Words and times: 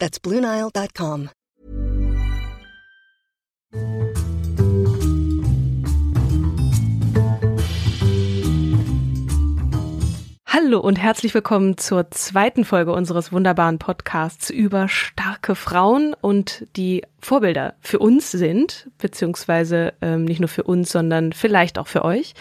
That's 0.00 0.18
BlueNile.com. 0.18 1.28
Hallo 10.46 10.80
und 10.80 10.96
herzlich 10.96 11.34
willkommen 11.34 11.76
zur 11.76 12.10
zweiten 12.10 12.64
Folge 12.64 12.92
unseres 12.92 13.30
wunderbaren 13.30 13.78
Podcasts 13.78 14.48
über 14.48 14.88
starke 14.88 15.54
Frauen 15.54 16.14
und 16.18 16.66
die 16.76 17.02
Vorbilder 17.20 17.74
für 17.80 17.98
uns 17.98 18.30
sind, 18.30 18.90
beziehungsweise 18.98 19.92
ähm, 20.00 20.24
nicht 20.24 20.40
nur 20.40 20.48
für 20.48 20.62
uns, 20.62 20.90
sondern 20.90 21.34
vielleicht 21.34 21.78
auch 21.78 21.86
für 21.86 22.04
euch. 22.04 22.34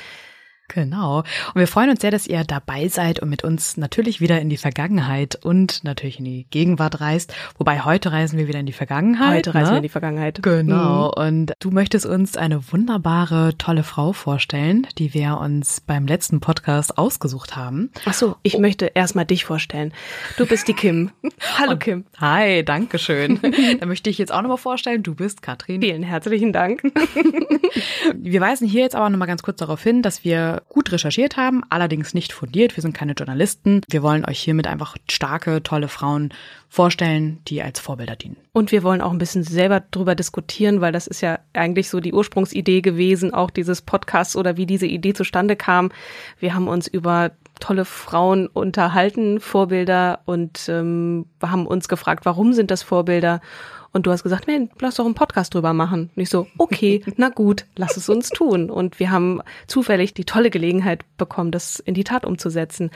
Genau. 0.70 1.20
Und 1.20 1.56
wir 1.56 1.68
freuen 1.68 1.90
uns 1.90 2.02
sehr, 2.02 2.12
dass 2.12 2.28
ihr 2.28 2.44
dabei 2.44 2.88
seid 2.88 3.20
und 3.20 3.30
mit 3.30 3.44
uns 3.44 3.76
natürlich 3.76 4.22
wieder 4.22 4.40
in 4.40 4.50
die 4.50 4.58
Vergangenheit 4.58 5.38
und 5.44 5.84
natürlich 5.84 6.20
in 6.20 6.26
die 6.26 6.46
Gegenwart 6.50 7.02
reist. 7.02 7.34
Wobei 7.58 7.82
heute 7.82 8.12
reisen 8.12 8.38
wir 8.38 8.48
wieder 8.48 8.60
in 8.60 8.66
die 8.66 8.74
Vergangenheit. 8.74 9.48
Heute 9.48 9.56
reisen 9.56 9.66
ne? 9.66 9.72
wir 9.72 9.78
in 9.78 9.84
die 9.84 9.90
Vergangenheit. 9.90 10.42
Genau. 10.42 11.08
Mhm. 11.08 11.24
Und 11.24 11.54
du 11.60 11.72
möchtest 11.72 12.06
uns 12.06 12.38
eine 12.38 12.72
wunderbare, 12.72 13.58
tolle 13.58 13.84
Frau 13.84 14.14
vorstellen, 14.14 14.88
die 14.98 15.14
wir 15.14 15.40
uns 15.40 15.82
beim 15.82 16.08
letzten 16.08 16.40
Podcast 16.40 16.98
ausgesucht 16.98 17.56
haben. 17.56 17.90
Ach 18.06 18.14
so, 18.14 18.36
ich 18.44 18.56
oh. 18.56 18.62
möchte 18.62 18.86
erstmal 18.86 19.26
dich 19.26 19.46
vorstellen. 19.46 19.94
Du 20.38 20.46
bist 20.46 20.68
die 20.68 20.74
Kim. 20.74 21.12
Hallo 21.58 21.72
und 21.72 21.80
Kim. 21.80 22.06
Hi, 22.20 22.64
danke 22.64 23.00
schön. 23.00 23.40
Dann 23.80 23.90
möchte 23.90 24.10
ich 24.10 24.18
jetzt 24.18 24.32
auch 24.32 24.42
nochmal 24.42 24.58
vorstellen, 24.58 25.04
du 25.04 25.16
bist 25.16 25.42
Katrin. 25.42 25.82
Vielen 25.82 26.04
herzlichen 26.04 26.54
Dank. 26.54 26.84
wir 28.16 28.42
weisen 28.42 28.68
hier 28.68 28.82
jetzt 28.82 28.96
aber 28.96 29.10
nochmal 29.10 29.28
ganz 29.28 29.42
kurz 29.42 29.58
darauf 29.58 29.82
hin, 29.82 30.02
dass 30.02 30.24
wir 30.24 30.59
gut 30.68 30.92
recherchiert 30.92 31.38
haben, 31.38 31.64
allerdings 31.70 32.14
nicht 32.14 32.34
fundiert. 32.34 32.76
Wir 32.76 32.82
sind 32.82 32.94
keine 32.94 33.14
Journalisten. 33.14 33.82
Wir 33.90 34.04
wollen 34.04 34.26
euch 34.26 34.40
hiermit 34.40 34.68
einfach 34.68 34.96
starke, 35.10 35.64
tolle 35.64 35.88
Frauen 35.88 36.34
vorstellen, 36.68 37.40
die 37.48 37.62
als 37.62 37.80
Vorbilder 37.80 38.16
dienen. 38.16 38.38
Und 38.52 38.72
wir 38.72 38.84
wollen 38.84 39.02
auch 39.02 39.12
ein 39.12 39.18
bisschen 39.18 39.44
selber 39.44 39.80
drüber 39.80 40.16
diskutieren, 40.16 40.82
weil 40.82 40.92
das 40.92 41.08
ist 41.08 41.22
ja 41.22 41.40
eigentlich 41.54 41.90
so 41.90 42.00
die 42.00 42.14
Ursprungsidee 42.14 42.82
gewesen, 42.82 43.34
auch 43.34 43.50
dieses 43.50 43.82
Podcasts 43.82 44.36
oder 44.36 44.58
wie 44.58 44.66
diese 44.66 44.86
Idee 44.86 45.14
zustande 45.14 45.56
kam. 45.56 45.92
Wir 46.40 46.54
haben 46.54 46.68
uns 46.68 46.88
über 46.88 47.32
tolle 47.60 47.86
Frauen 47.86 48.48
unterhalten, 48.48 49.40
Vorbilder 49.40 50.22
und 50.26 50.68
ähm, 50.70 51.26
haben 51.42 51.68
uns 51.68 51.88
gefragt, 51.88 52.26
warum 52.26 52.54
sind 52.54 52.72
das 52.72 52.84
Vorbilder? 52.84 53.42
Und 53.92 54.06
du 54.06 54.12
hast 54.12 54.24
gesagt, 54.24 54.48
nee, 54.48 54.70
lass 54.80 54.96
doch 54.96 55.06
einen 55.06 55.16
Podcast 55.16 55.54
drüber 55.54 55.74
machen. 55.74 56.10
Und 56.16 56.22
ich 56.22 56.30
so, 56.30 56.48
okay, 56.58 57.02
na 57.18 57.30
gut, 57.30 57.66
lass 57.76 57.98
es 57.98 58.10
uns 58.10 58.30
tun. 58.30 58.70
Und 58.70 59.00
wir 59.00 59.12
haben 59.12 59.42
zufällig 59.68 60.14
die 60.14 60.26
tolle 60.26 60.50
Gelegenheit 60.50 61.04
bekommen, 61.18 61.52
das 61.52 61.80
in 61.80 61.94
die 61.94 62.04
Tat 62.04 62.26
umzusetzen. 62.26 62.92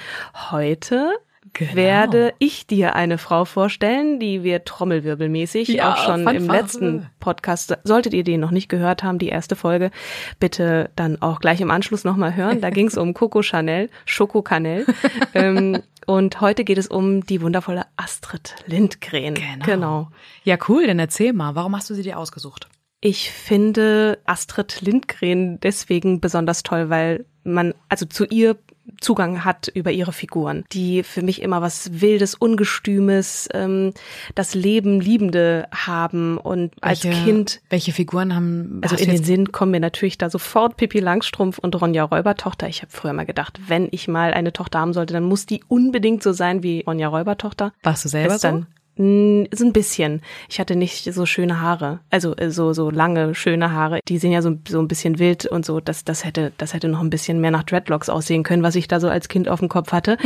Heute 0.51 1.13
Genau. 1.51 1.75
werde 1.75 2.33
ich 2.39 2.67
dir 2.67 2.95
eine 2.95 3.17
Frau 3.17 3.43
vorstellen, 3.43 4.19
die 4.19 4.43
wir 4.43 4.63
trommelwirbelmäßig 4.63 5.67
ja, 5.67 5.91
auch 5.91 5.97
schon 5.97 6.25
im 6.27 6.47
letzten 6.47 7.09
Podcast, 7.19 7.77
solltet 7.83 8.13
ihr 8.13 8.23
den 8.23 8.39
noch 8.39 8.51
nicht 8.51 8.69
gehört 8.69 9.03
haben, 9.03 9.19
die 9.19 9.27
erste 9.27 9.55
Folge, 9.55 9.91
bitte 10.39 10.89
dann 10.95 11.21
auch 11.21 11.41
gleich 11.41 11.59
im 11.59 11.69
Anschluss 11.69 12.05
nochmal 12.05 12.35
hören. 12.35 12.61
Da 12.61 12.69
ging 12.69 12.87
es 12.87 12.97
um 12.97 13.13
Coco 13.13 13.43
Chanel, 13.43 13.89
Schoko 14.05 14.41
Canel. 14.41 14.85
ähm, 15.33 15.83
und 16.05 16.41
heute 16.41 16.63
geht 16.63 16.77
es 16.77 16.87
um 16.87 17.25
die 17.25 17.41
wundervolle 17.41 17.85
Astrid 17.95 18.55
Lindgren. 18.65 19.35
Genau. 19.35 19.65
genau. 19.65 20.11
Ja, 20.43 20.57
cool, 20.67 20.87
dann 20.87 20.99
erzähl 20.99 21.33
mal, 21.33 21.55
warum 21.55 21.75
hast 21.75 21.89
du 21.89 21.93
sie 21.93 22.03
dir 22.03 22.17
ausgesucht? 22.17 22.67
Ich 23.01 23.31
finde 23.31 24.19
Astrid 24.25 24.81
Lindgren 24.81 25.59
deswegen 25.59 26.21
besonders 26.21 26.63
toll, 26.63 26.89
weil 26.89 27.25
man, 27.43 27.73
also 27.89 28.05
zu 28.05 28.25
ihr 28.25 28.57
Zugang 29.03 29.45
hat 29.45 29.67
über 29.67 29.91
ihre 29.91 30.13
Figuren, 30.13 30.63
die 30.71 31.03
für 31.03 31.21
mich 31.21 31.41
immer 31.41 31.61
was 31.61 32.01
Wildes, 32.01 32.35
Ungestümes, 32.35 33.47
ähm, 33.53 33.93
das 34.35 34.55
Leben 34.55 34.99
Liebende 34.99 35.67
haben 35.71 36.37
und 36.37 36.71
welche, 36.81 37.09
als 37.09 37.23
Kind. 37.23 37.61
Welche 37.69 37.91
Figuren 37.91 38.35
haben? 38.35 38.81
Also 38.81 38.95
in 38.95 39.09
den 39.09 39.23
Sinn 39.23 39.51
kommen 39.51 39.71
mir 39.71 39.79
natürlich 39.79 40.17
da 40.17 40.29
sofort 40.29 40.77
Pippi 40.77 40.99
Langstrumpf 40.99 41.59
und 41.59 41.79
Ronja 41.79 42.03
Räubertochter. 42.03 42.67
Ich 42.67 42.81
habe 42.81 42.91
früher 42.91 43.13
mal 43.13 43.25
gedacht, 43.25 43.59
wenn 43.67 43.87
ich 43.91 44.07
mal 44.07 44.33
eine 44.33 44.53
Tochter 44.53 44.79
haben 44.79 44.93
sollte, 44.93 45.13
dann 45.13 45.23
muss 45.23 45.45
die 45.45 45.63
unbedingt 45.67 46.23
so 46.23 46.31
sein 46.31 46.63
wie 46.63 46.83
Ronja 46.87 47.07
Räubertochter. 47.07 47.73
Warst 47.83 48.05
du 48.05 48.09
selber 48.09 48.39
so? 48.39 48.63
So 48.95 49.03
ein 49.03 49.73
bisschen. 49.73 50.21
Ich 50.49 50.59
hatte 50.59 50.75
nicht 50.75 51.11
so 51.11 51.25
schöne 51.25 51.61
Haare, 51.61 52.01
also 52.11 52.35
äh, 52.35 52.51
so 52.51 52.73
so 52.73 52.91
lange 52.91 53.33
schöne 53.33 53.71
Haare. 53.71 54.01
Die 54.07 54.19
sind 54.19 54.31
ja 54.31 54.43
so 54.43 54.55
so 54.67 54.79
ein 54.79 54.87
bisschen 54.87 55.17
wild 55.17 55.47
und 55.47 55.65
so. 55.65 55.79
Das 55.79 56.03
das 56.03 56.23
hätte 56.23 56.53
das 56.57 56.75
hätte 56.75 56.89
noch 56.89 57.01
ein 57.01 57.09
bisschen 57.09 57.41
mehr 57.41 57.49
nach 57.49 57.63
Dreadlocks 57.63 58.09
aussehen 58.09 58.43
können, 58.43 58.61
was 58.61 58.75
ich 58.75 58.87
da 58.87 58.99
so 58.99 59.09
als 59.09 59.29
Kind 59.29 59.49
auf 59.49 59.59
dem 59.59 59.69
Kopf 59.69 59.91
hatte. 59.91 60.17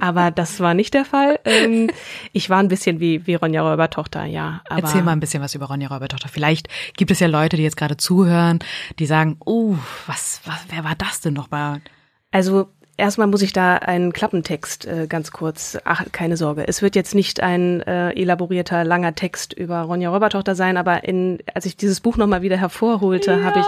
Aber 0.00 0.30
das 0.30 0.60
war 0.60 0.72
nicht 0.72 0.94
der 0.94 1.04
Fall. 1.04 1.38
Ähm, 1.44 1.90
ich 2.32 2.48
war 2.48 2.60
ein 2.60 2.68
bisschen 2.68 2.98
wie 2.98 3.26
wie 3.26 3.34
Ronja 3.34 3.60
Räubertochter, 3.60 4.24
ja. 4.24 4.62
Aber 4.70 4.80
Erzähl 4.80 5.02
mal 5.02 5.12
ein 5.12 5.20
bisschen 5.20 5.42
was 5.42 5.54
über 5.54 5.66
Ronja 5.66 5.88
Räubertochter. 5.88 6.28
Vielleicht 6.30 6.68
gibt 6.96 7.10
es 7.10 7.20
ja 7.20 7.26
Leute, 7.26 7.58
die 7.58 7.62
jetzt 7.62 7.76
gerade 7.76 7.98
zuhören, 7.98 8.60
die 8.98 9.06
sagen, 9.06 9.36
oh, 9.44 9.76
was 10.06 10.40
was 10.46 10.64
wer 10.70 10.82
war 10.82 10.94
das 10.96 11.20
denn 11.20 11.34
noch 11.34 11.50
mal? 11.50 11.82
Also 12.30 12.68
Erstmal 12.96 13.26
muss 13.26 13.42
ich 13.42 13.52
da 13.52 13.74
einen 13.74 14.12
Klappentext 14.12 14.86
äh, 14.86 15.06
ganz 15.08 15.32
kurz. 15.32 15.76
Ach, 15.84 16.04
keine 16.12 16.36
Sorge. 16.36 16.68
Es 16.68 16.80
wird 16.80 16.94
jetzt 16.94 17.14
nicht 17.14 17.42
ein 17.42 17.80
äh, 17.82 18.10
elaborierter, 18.10 18.84
langer 18.84 19.16
Text 19.16 19.52
über 19.52 19.80
Ronja 19.80 20.10
Räubertochter 20.10 20.54
sein, 20.54 20.76
aber 20.76 21.02
in, 21.02 21.38
als 21.54 21.66
ich 21.66 21.76
dieses 21.76 22.00
Buch 22.00 22.16
nochmal 22.16 22.42
wieder 22.42 22.56
hervorholte, 22.56 23.32
ja, 23.32 23.42
habe 23.42 23.58
ich, 23.60 23.66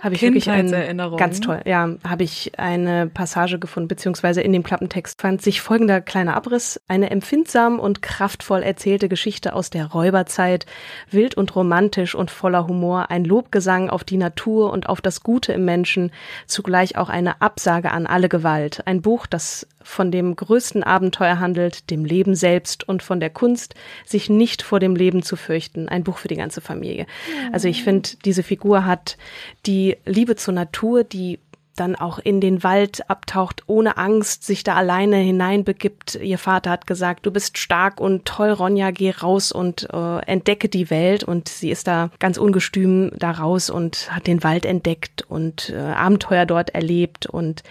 habe 0.00 0.14
ich 0.14 0.22
wirklich 0.22 0.50
ein, 0.50 0.70
ganz 1.16 1.40
toll, 1.40 1.60
ja, 1.64 1.90
habe 2.06 2.22
ich 2.22 2.52
eine 2.58 3.06
Passage 3.06 3.58
gefunden, 3.58 3.88
beziehungsweise 3.88 4.40
in 4.40 4.52
dem 4.52 4.62
Klappentext 4.62 5.20
fand 5.20 5.42
sich 5.42 5.60
folgender 5.60 6.00
kleiner 6.00 6.36
Abriss. 6.36 6.80
Eine 6.88 7.10
empfindsam 7.10 7.78
und 7.78 8.02
kraftvoll 8.02 8.62
erzählte 8.62 9.08
Geschichte 9.08 9.54
aus 9.54 9.70
der 9.70 9.86
Räuberzeit, 9.86 10.66
wild 11.10 11.36
und 11.36 11.54
romantisch 11.54 12.14
und 12.14 12.30
voller 12.30 12.66
Humor, 12.66 13.10
ein 13.10 13.24
Lobgesang 13.24 13.90
auf 13.90 14.04
die 14.04 14.16
Natur 14.16 14.72
und 14.72 14.88
auf 14.88 15.00
das 15.00 15.22
Gute 15.22 15.52
im 15.52 15.64
Menschen, 15.64 16.10
zugleich 16.46 16.96
auch 16.96 17.08
eine 17.08 17.40
Absage 17.40 17.90
an 17.90 18.06
alle 18.06 18.28
Gewalt. 18.28 18.82
Ein 18.86 19.02
Buch, 19.02 19.26
das 19.26 19.66
von 19.86 20.10
dem 20.10 20.34
größten 20.34 20.82
Abenteuer 20.82 21.38
handelt, 21.38 21.90
dem 21.90 22.04
Leben 22.04 22.34
selbst 22.34 22.86
und 22.88 23.04
von 23.04 23.20
der 23.20 23.30
Kunst, 23.30 23.76
sich 24.04 24.28
nicht 24.28 24.62
vor 24.62 24.80
dem 24.80 24.96
Leben 24.96 25.22
zu 25.22 25.36
fürchten. 25.36 25.88
Ein 25.88 26.02
Buch 26.02 26.18
für 26.18 26.28
die 26.28 26.34
ganze 26.34 26.60
Familie. 26.60 27.06
Also 27.52 27.68
ich 27.68 27.84
finde, 27.84 28.10
diese 28.24 28.42
Figur 28.42 28.84
hat 28.84 29.16
die 29.64 29.96
Liebe 30.04 30.34
zur 30.34 30.54
Natur, 30.54 31.04
die 31.04 31.38
dann 31.76 31.94
auch 31.94 32.18
in 32.18 32.40
den 32.40 32.62
Wald 32.62 33.08
abtaucht, 33.08 33.62
ohne 33.66 33.96
Angst, 33.96 34.44
sich 34.44 34.64
da 34.64 34.74
alleine 34.74 35.16
hineinbegibt. 35.16 36.16
Ihr 36.16 36.38
Vater 36.38 36.70
hat 36.70 36.86
gesagt, 36.86 37.26
du 37.26 37.30
bist 37.30 37.58
stark 37.58 38.00
und 38.00 38.24
toll, 38.24 38.50
Ronja, 38.50 38.90
geh 38.90 39.10
raus 39.10 39.52
und 39.52 39.88
äh, 39.92 40.18
entdecke 40.26 40.68
die 40.68 40.90
Welt. 40.90 41.24
Und 41.24 41.48
sie 41.48 41.70
ist 41.70 41.86
da 41.86 42.10
ganz 42.18 42.38
ungestüm 42.38 43.10
da 43.16 43.30
raus 43.30 43.70
und 43.70 44.10
hat 44.10 44.26
den 44.26 44.42
Wald 44.42 44.66
entdeckt 44.66 45.24
und 45.28 45.70
äh, 45.70 45.76
Abenteuer 45.76 46.46
dort 46.46 46.70
erlebt 46.70 47.26
und 47.26 47.62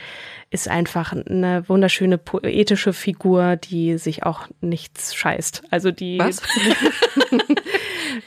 ist 0.52 0.70
einfach 0.70 1.14
eine 1.14 1.68
wunderschöne 1.68 2.18
poetische 2.18 2.94
Figur, 2.94 3.58
die 3.58 3.98
sich 3.98 4.24
auch 4.24 4.48
nichts 4.62 5.14
scheißt. 5.14 5.64
Also 5.70 5.92
die 5.92 6.20
Was? 6.20 6.42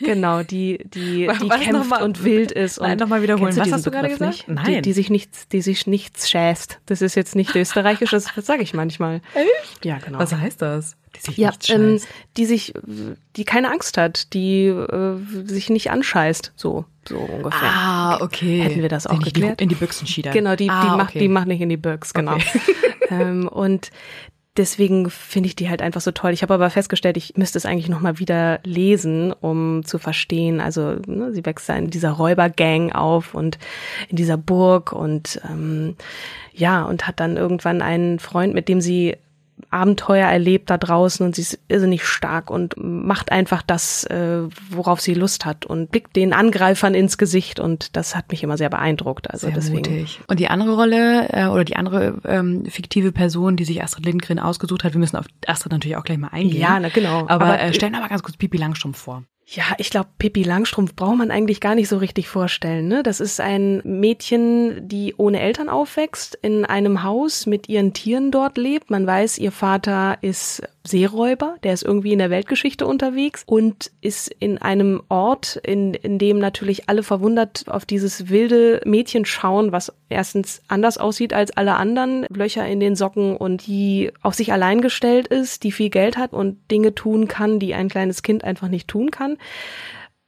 genau, 0.00 0.42
die 0.42 0.78
die 0.84 1.26
die 1.26 1.28
Was 1.28 1.60
kämpft 1.60 2.02
und 2.02 2.24
wild 2.24 2.52
ist 2.52 2.80
Nein, 2.80 2.92
und 2.92 3.00
noch 3.00 3.08
mal 3.08 3.22
wiederholen. 3.22 3.56
Was 3.56 3.72
hast 3.72 3.86
du 3.86 3.90
gerade 3.90 4.08
gesagt? 4.08 4.32
Nicht? 4.32 4.48
Nein, 4.48 4.66
die, 4.66 4.82
die, 4.82 4.92
sich 4.92 5.10
nichts, 5.10 5.48
die 5.48 5.60
sich 5.60 5.86
nichts 5.86 6.30
schäst. 6.30 6.80
Das 6.86 7.02
ist 7.02 7.14
jetzt 7.14 7.34
nicht 7.36 7.54
österreichisch, 7.54 8.10
das 8.10 8.24
sage 8.42 8.62
ich 8.62 8.74
manchmal. 8.74 9.20
Echt? 9.34 9.84
Ja, 9.84 9.98
genau. 9.98 10.18
Was 10.18 10.34
heißt 10.34 10.62
das? 10.62 10.96
Die 11.16 11.20
sich 11.20 11.36
Ja, 11.36 11.52
ähm, 11.68 12.00
die 12.36 12.46
sich, 12.46 12.74
die 13.36 13.44
keine 13.44 13.70
Angst 13.70 13.96
hat, 13.96 14.32
die 14.34 14.66
äh, 14.66 15.16
sich 15.44 15.70
nicht 15.70 15.90
anscheißt, 15.90 16.52
so, 16.56 16.84
so 17.08 17.16
ungefähr. 17.16 17.70
Ah, 17.70 18.20
okay. 18.20 18.60
Hätten 18.60 18.82
wir 18.82 18.88
das 18.88 19.04
Die 19.04 19.10
auch 19.10 19.18
nicht 19.18 19.34
geklärt? 19.34 19.60
In 19.60 19.68
die 19.68 19.74
Büchsen 19.74 20.06
schiedern. 20.06 20.32
Genau, 20.32 20.54
die, 20.54 20.68
ah, 20.68 20.82
die, 20.82 20.96
macht, 20.96 21.10
okay. 21.10 21.18
die 21.18 21.28
macht 21.28 21.46
nicht 21.46 21.60
in 21.60 21.68
die 21.68 21.76
Birks, 21.76 22.12
genau. 22.12 22.36
ähm, 23.10 23.48
und 23.48 23.90
deswegen 24.58 25.08
finde 25.08 25.46
ich 25.46 25.56
die 25.56 25.70
halt 25.70 25.80
einfach 25.80 26.00
so 26.00 26.10
toll. 26.10 26.32
Ich 26.32 26.42
habe 26.42 26.54
aber 26.54 26.68
festgestellt, 26.68 27.16
ich 27.16 27.36
müsste 27.36 27.56
es 27.58 27.64
eigentlich 27.64 27.88
nochmal 27.88 28.18
wieder 28.18 28.60
lesen, 28.64 29.32
um 29.32 29.84
zu 29.84 29.98
verstehen. 29.98 30.60
Also 30.60 30.96
ne, 31.06 31.32
sie 31.32 31.46
wächst 31.46 31.68
da 31.68 31.76
in 31.76 31.90
dieser 31.90 32.10
Räubergang 32.10 32.92
auf 32.92 33.34
und 33.34 33.58
in 34.08 34.16
dieser 34.16 34.36
Burg 34.36 34.92
und 34.92 35.40
ähm, 35.48 35.96
ja, 36.52 36.82
und 36.82 37.06
hat 37.06 37.20
dann 37.20 37.36
irgendwann 37.36 37.80
einen 37.82 38.18
Freund, 38.18 38.52
mit 38.52 38.68
dem 38.68 38.80
sie 38.80 39.16
Abenteuer 39.70 40.26
erlebt 40.26 40.70
da 40.70 40.78
draußen 40.78 41.24
und 41.24 41.34
sie 41.34 41.42
ist 41.42 41.58
irrsinnig 41.68 42.04
stark 42.04 42.50
und 42.50 42.74
macht 42.78 43.32
einfach 43.32 43.62
das, 43.62 44.04
äh, 44.04 44.42
worauf 44.70 45.00
sie 45.00 45.14
Lust 45.14 45.44
hat 45.44 45.66
und 45.66 45.90
blickt 45.90 46.16
den 46.16 46.32
Angreifern 46.32 46.94
ins 46.94 47.18
Gesicht 47.18 47.60
und 47.60 47.96
das 47.96 48.16
hat 48.16 48.30
mich 48.30 48.42
immer 48.42 48.56
sehr 48.56 48.70
beeindruckt. 48.70 49.30
Also 49.30 49.46
Sehr 49.46 49.54
deswegen. 49.54 49.76
mutig. 49.76 50.20
Und 50.26 50.40
die 50.40 50.48
andere 50.48 50.74
Rolle 50.74 51.28
äh, 51.30 51.46
oder 51.46 51.64
die 51.64 51.76
andere 51.76 52.18
ähm, 52.24 52.64
fiktive 52.66 53.12
Person, 53.12 53.56
die 53.56 53.64
sich 53.64 53.82
Astrid 53.82 54.06
Lindgren 54.06 54.38
ausgesucht 54.38 54.84
hat, 54.84 54.94
wir 54.94 55.00
müssen 55.00 55.16
auf 55.16 55.26
Astrid 55.46 55.72
natürlich 55.72 55.96
auch 55.96 56.04
gleich 56.04 56.18
mal 56.18 56.28
eingehen. 56.28 56.60
Ja, 56.60 56.78
na, 56.80 56.88
genau. 56.88 57.26
Aber, 57.28 57.46
Aber, 57.46 57.60
äh, 57.60 57.72
stellen 57.72 57.92
wir 57.92 58.00
mal 58.00 58.08
ganz 58.08 58.22
kurz 58.22 58.36
Pipi 58.36 58.56
Langstrumpf 58.56 58.98
vor. 58.98 59.24
Ja, 59.50 59.64
ich 59.78 59.88
glaube, 59.88 60.10
Pippi 60.18 60.42
Langstrumpf 60.42 60.94
braucht 60.94 61.16
man 61.16 61.30
eigentlich 61.30 61.58
gar 61.62 61.74
nicht 61.74 61.88
so 61.88 61.96
richtig 61.96 62.28
vorstellen. 62.28 62.86
Ne? 62.86 63.02
Das 63.02 63.18
ist 63.18 63.40
ein 63.40 63.80
Mädchen, 63.82 64.86
die 64.86 65.14
ohne 65.16 65.40
Eltern 65.40 65.70
aufwächst, 65.70 66.34
in 66.42 66.66
einem 66.66 67.02
Haus 67.02 67.46
mit 67.46 67.66
ihren 67.66 67.94
Tieren 67.94 68.30
dort 68.30 68.58
lebt. 68.58 68.90
Man 68.90 69.06
weiß, 69.06 69.38
ihr 69.38 69.50
Vater 69.50 70.18
ist 70.20 70.62
Seeräuber, 70.88 71.56
der 71.62 71.72
ist 71.72 71.82
irgendwie 71.82 72.12
in 72.12 72.18
der 72.18 72.30
Weltgeschichte 72.30 72.86
unterwegs 72.86 73.42
und 73.46 73.90
ist 74.00 74.28
in 74.38 74.58
einem 74.58 75.02
Ort, 75.08 75.60
in, 75.64 75.94
in 75.94 76.18
dem 76.18 76.38
natürlich 76.38 76.88
alle 76.88 77.02
verwundert 77.02 77.64
auf 77.68 77.86
dieses 77.86 78.28
wilde 78.28 78.80
Mädchen 78.84 79.24
schauen, 79.24 79.72
was 79.72 79.92
erstens 80.08 80.62
anders 80.68 80.98
aussieht 80.98 81.32
als 81.32 81.56
alle 81.56 81.74
anderen, 81.74 82.26
Löcher 82.30 82.66
in 82.66 82.80
den 82.80 82.96
Socken 82.96 83.36
und 83.36 83.66
die 83.66 84.10
auf 84.22 84.34
sich 84.34 84.52
allein 84.52 84.80
gestellt 84.80 85.28
ist, 85.28 85.62
die 85.62 85.72
viel 85.72 85.90
Geld 85.90 86.16
hat 86.16 86.32
und 86.32 86.58
Dinge 86.70 86.94
tun 86.94 87.28
kann, 87.28 87.58
die 87.58 87.74
ein 87.74 87.88
kleines 87.88 88.22
Kind 88.22 88.44
einfach 88.44 88.68
nicht 88.68 88.88
tun 88.88 89.10
kann. 89.10 89.37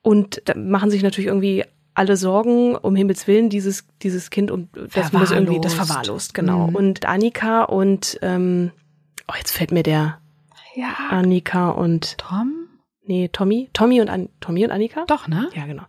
Und 0.03 0.43
da 0.47 0.55
machen 0.57 0.91
sich 0.91 1.03
natürlich 1.03 1.29
irgendwie 1.29 1.65
alle 1.95 2.17
Sorgen, 2.17 2.77
um 2.77 2.95
Himmels 2.97 3.27
Willen, 3.27 3.51
dieses, 3.51 3.87
dieses 4.03 4.31
Kind 4.31 4.51
und 4.51 4.69
das 4.95 5.13
muss 5.13 5.31
irgendwie, 5.31 5.61
das 5.61 5.75
Verwahrlost. 5.75 6.35
genau. 6.35 6.69
Mhm. 6.69 6.75
Und 6.77 7.07
Annika 7.07 7.65
und, 7.65 8.19
ähm, 8.23 8.71
oh, 9.29 9.35
jetzt 9.37 9.51
fällt 9.51 9.73
mir 9.73 9.83
der 9.83 10.19
Ja. 10.75 10.95
Annika 11.11 11.71
und, 11.71 12.17
Tom? 12.19 12.69
nee, 13.05 13.29
Tommy, 13.33 13.69
Tommy 13.73 14.01
und, 14.01 14.09
An 14.09 14.29
Tommy 14.41 14.65
und 14.65 14.71
Annika? 14.71 15.05
Doch, 15.09 15.27
ne? 15.29 15.49
Ja, 15.55 15.67
genau. 15.67 15.83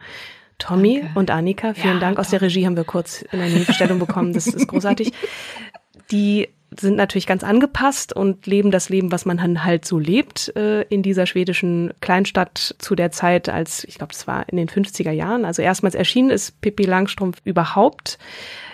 Tommy 0.58 1.02
Danke. 1.02 1.20
und 1.20 1.32
Annika, 1.32 1.74
vielen 1.74 1.96
Ja, 1.96 2.00
Dank. 2.00 2.20
Aus 2.20 2.30
der 2.30 2.40
Tommy. 2.40 2.48
Regie 2.50 2.66
haben 2.66 2.76
wir 2.76 2.84
kurz 2.84 3.24
eine 3.32 3.44
Hilfestellung 3.46 3.98
bekommen. 4.00 4.34
Das 4.34 4.48
ist 4.48 4.68
großartig. 4.68 5.14
Die 6.12 6.50
sind 6.80 6.96
natürlich 6.96 7.28
ganz 7.28 7.44
angepasst 7.44 8.14
und 8.14 8.46
leben 8.48 8.72
das 8.72 8.90
Leben, 8.90 9.12
was 9.12 9.26
man 9.26 9.64
halt 9.64 9.86
so 9.86 10.00
lebt 10.00 10.56
äh, 10.56 10.84
in 10.84 11.04
dieser 11.04 11.26
schwedischen 11.26 11.94
Kleinstadt 12.00 12.76
zu 12.78 12.96
der 12.96 13.12
Zeit, 13.12 13.50
als 13.50 13.84
ich 13.84 13.96
glaube, 13.96 14.14
das 14.14 14.26
war 14.26 14.48
in 14.48 14.58
den 14.58 14.70
50er 14.70 15.12
Jahren. 15.12 15.44
Also 15.44 15.62
erstmals 15.62 15.96
erschienen 15.96 16.30
ist 16.30 16.62
Pippi 16.62 16.86
Langstrumpf 16.86 17.42
überhaupt 17.44 18.18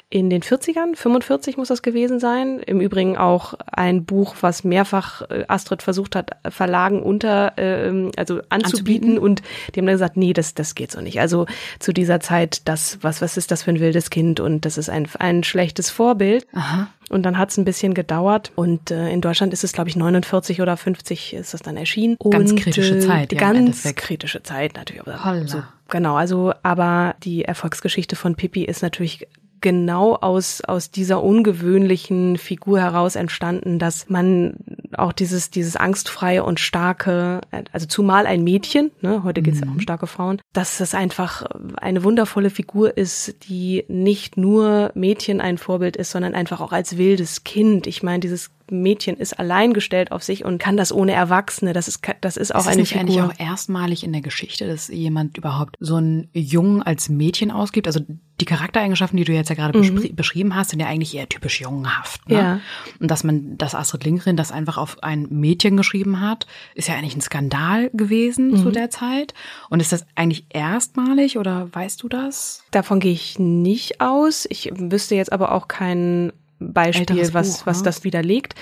in 0.10 0.30
den 0.30 0.42
40ern, 0.42 0.96
45 0.96 1.58
muss 1.58 1.68
das 1.68 1.82
gewesen 1.82 2.22
sein. 2.22 2.60
Im 2.60 2.80
Übrigen 2.80 3.18
auch 3.18 3.56
ein 3.70 4.06
Buch, 4.06 4.36
was 4.40 4.64
mehrfach 4.64 5.24
äh, 5.30 5.44
Astrid 5.50 5.84
versucht 5.84 6.16
hat, 6.16 6.32
Verlagen 6.48 7.04
unter, 7.04 7.52
ähm, 7.58 8.12
also 8.16 8.40
anzubieten, 8.48 9.18
Anzubieten? 9.18 9.18
und 9.18 9.42
die 9.76 9.82
haben 9.82 9.86
dann 9.86 9.96
gesagt, 9.96 10.16
nee, 10.16 10.32
das, 10.32 10.54
das 10.54 10.76
geht 10.76 10.94
so 10.94 11.02
nicht. 11.02 11.20
Also 11.20 11.46
zu 11.80 11.92
dieser 11.92 12.22
Zeit, 12.22 12.62
das, 12.70 13.00
was, 13.02 13.22
was 13.22 13.36
ist 13.36 13.52
das 13.52 13.64
für 13.64 13.72
ein 13.72 13.82
wildes 13.82 14.10
Kind 14.10 14.40
und 14.40 14.64
das 14.64 14.78
ist 14.78 14.90
ein, 14.90 15.10
ein 15.20 15.44
schlechtes 15.44 15.90
Vorbild. 15.90 16.48
Aha. 16.54 16.88
Und 17.10 17.24
dann 17.24 17.38
hat 17.38 17.50
es 17.50 17.58
ein 17.58 17.66
bisschen 17.66 17.94
gedauert 17.94 18.54
und 18.56 18.92
äh, 18.92 19.10
in 19.10 19.20
Deutschland 19.20 19.52
ist 19.52 19.66
es, 19.66 19.74
glaube 19.74 19.90
ich, 19.90 19.98
49 19.98 20.62
oder 20.62 20.78
50 20.78 21.34
ist 21.34 21.54
das 21.54 21.62
dann 21.62 21.76
erschienen. 21.76 22.18
Ganz 22.30 22.52
und, 22.52 22.60
kritische 22.60 23.00
Zeit, 23.00 23.34
ja, 23.34 23.40
im 23.40 23.56
ganz 23.56 23.84
kritische 23.96 24.42
Zeit 24.42 24.76
natürlich. 24.76 25.02
Aber 25.02 25.26
Holla. 25.26 25.48
so, 25.48 25.64
genau, 25.90 26.16
also 26.16 26.54
aber 26.64 27.16
die 27.24 27.44
Erfolgsgeschichte 27.44 28.16
von 28.16 28.36
Pippi 28.36 28.64
ist 28.64 28.82
natürlich 28.82 29.28
genau 29.62 30.16
aus, 30.16 30.62
aus 30.62 30.92
dieser 30.92 31.24
ungewöhnlichen 31.24 32.38
Figur 32.38 32.80
heraus 32.80 33.16
entstanden, 33.16 33.80
dass 33.80 34.10
man 34.10 34.58
auch 34.96 35.14
dieses, 35.14 35.50
dieses 35.50 35.76
angstfreie 35.76 36.44
und 36.44 36.60
starke, 36.60 37.42
also 37.72 37.88
zumal 37.88 38.26
ein 38.26 38.44
Mädchen, 38.44 38.92
ne, 39.02 39.24
heute 39.24 39.42
geht 39.42 39.56
es 39.56 39.62
ja 39.62 39.68
auch 39.68 39.72
um 39.72 39.80
starke 39.80 40.08
Frauen, 40.08 40.42
dass 40.54 40.78
das 40.78 40.94
einfach 40.94 41.44
eine 41.78 42.04
wundervolle 42.04 42.50
Figur 42.50 42.98
ist, 42.98 43.48
die 43.48 43.86
nicht 43.88 44.38
nur 44.38 44.92
Mädchen 44.96 45.42
ein 45.42 45.58
Vorbild 45.58 45.98
ist, 45.98 46.12
sondern 46.12 46.36
einfach 46.36 46.62
auch 46.62 46.72
als 46.72 46.98
wildes 46.98 47.44
Kind. 47.44 47.88
Ich 47.88 48.04
meine, 48.04 48.20
dieses 48.20 48.52
Mädchen 48.72 49.18
ist 49.18 49.40
alleingestellt 49.40 50.12
auf 50.12 50.24
sich 50.24 50.46
und 50.46 50.58
kann 50.60 50.78
das 50.78 50.92
ohne 50.92 51.14
Erwachsene. 51.14 51.74
Das 51.74 51.88
ist, 51.88 52.02
das 52.22 52.38
ist 52.38 52.54
auch 52.54 52.62
Ist 52.62 52.68
eine 52.68 52.82
nicht 52.82 52.96
eigentlich 52.96 53.16
Figur. 53.18 53.32
auch 53.32 53.40
erstmalig 53.40 54.04
in 54.04 54.14
der 54.14 54.22
Geschichte, 54.22 54.68
dass 54.68 54.88
jemand 54.88 55.38
überhaupt 55.38 55.76
so 55.80 55.96
einen 55.96 56.30
Jungen 56.34 56.82
als 56.84 57.10
Mädchen 57.10 57.52
ausgibt? 57.52 57.88
Also 57.88 58.02
die 58.40 58.46
Charaktereigenschaften, 58.46 59.18
die 59.18 59.24
du 59.24 59.34
jetzt 59.34 59.50
ja 59.50 59.56
gerade 59.56 59.78
beschri 59.80 60.14
beschrieben 60.14 60.54
hast, 60.56 60.70
sind 60.70 60.80
ja 60.80 60.86
eigentlich 60.86 61.16
eher 61.16 61.28
typisch 61.28 61.60
jungenhaft. 61.60 62.30
Ne? 62.30 62.36
Mhm. 62.36 62.40
Ja. 62.42 62.60
Und 63.00 63.10
dass 63.10 63.24
man, 63.24 63.58
dass 63.58 63.74
Astrid 63.74 64.04
Lindgren 64.04 64.38
das 64.38 64.52
einfach 64.52 64.78
auf 64.78 65.02
ein 65.02 65.28
Mädchen 65.32 65.76
geschrieben 65.76 66.22
hat, 66.22 66.46
ist 66.76 66.88
ja 66.88 66.96
eigentlich 66.96 67.16
ein 67.16 67.22
Skandal 67.22 67.90
gewesen 67.94 68.52
Mhm. 68.52 68.58
zu 68.58 68.70
der 68.72 68.90
Zeit. 68.92 69.34
Und 69.70 69.80
ist 69.80 69.92
das 69.92 70.06
eigentlich 70.16 70.46
erstmalig 70.50 71.38
oder 71.40 71.68
weißt 71.74 72.04
du 72.04 72.10
das? 72.10 72.64
Davon 72.72 73.00
gehe 73.00 73.12
ich 73.14 73.40
nicht 73.40 74.02
aus. 74.02 74.46
Ich 74.50 74.72
wüsste 74.76 75.16
jetzt 75.16 75.32
aber 75.34 75.52
auch 75.52 75.68
kein 75.68 76.32
Beispiel, 76.60 77.02
Älteres 77.02 77.34
was, 77.34 77.60
Buch, 77.60 77.68
was 77.68 77.78
ne? 77.80 77.84
das 77.84 78.04
widerlegt. 78.04 78.56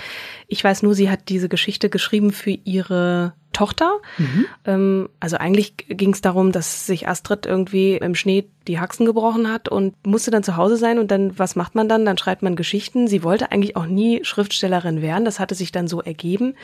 Ich 0.48 0.64
weiß 0.64 0.84
nur, 0.84 0.96
sie 0.96 1.10
hat 1.10 1.30
diese 1.30 1.50
Geschichte 1.50 1.90
geschrieben 1.90 2.32
für 2.32 2.52
ihre 2.52 3.34
Tochter. 3.56 4.00
Mhm. 4.18 4.46
Ähm, 4.66 5.10
also 5.20 5.38
eigentlich 5.38 5.76
ging 5.88 6.12
es 6.14 6.22
darum, 6.22 6.52
dass 6.52 6.86
sich 6.86 7.08
Astrid 7.08 7.46
irgendwie 7.46 7.96
im 7.98 8.14
Schnee 8.16 8.46
die 8.68 8.80
Haxen 8.80 9.06
gebrochen 9.06 9.52
hat 9.52 9.70
und 9.70 9.94
musste 10.08 10.32
dann 10.32 10.42
zu 10.42 10.58
Hause 10.58 10.76
sein 10.78 10.98
und 10.98 11.12
dann, 11.12 11.38
was 11.38 11.56
macht 11.56 11.76
man 11.76 11.88
dann? 11.88 12.04
Dann 12.04 12.18
schreibt 12.18 12.42
man 12.42 12.56
Geschichten. 12.56 13.08
Sie 13.08 13.22
wollte 13.24 13.52
eigentlich 13.52 13.76
auch 13.76 13.86
nie 13.86 14.26
Schriftstellerin 14.26 15.04
werden. 15.04 15.24
Das 15.24 15.40
hatte 15.40 15.54
sich 15.54 15.72
dann 15.72 15.88
so 15.88 16.02
ergeben 16.02 16.56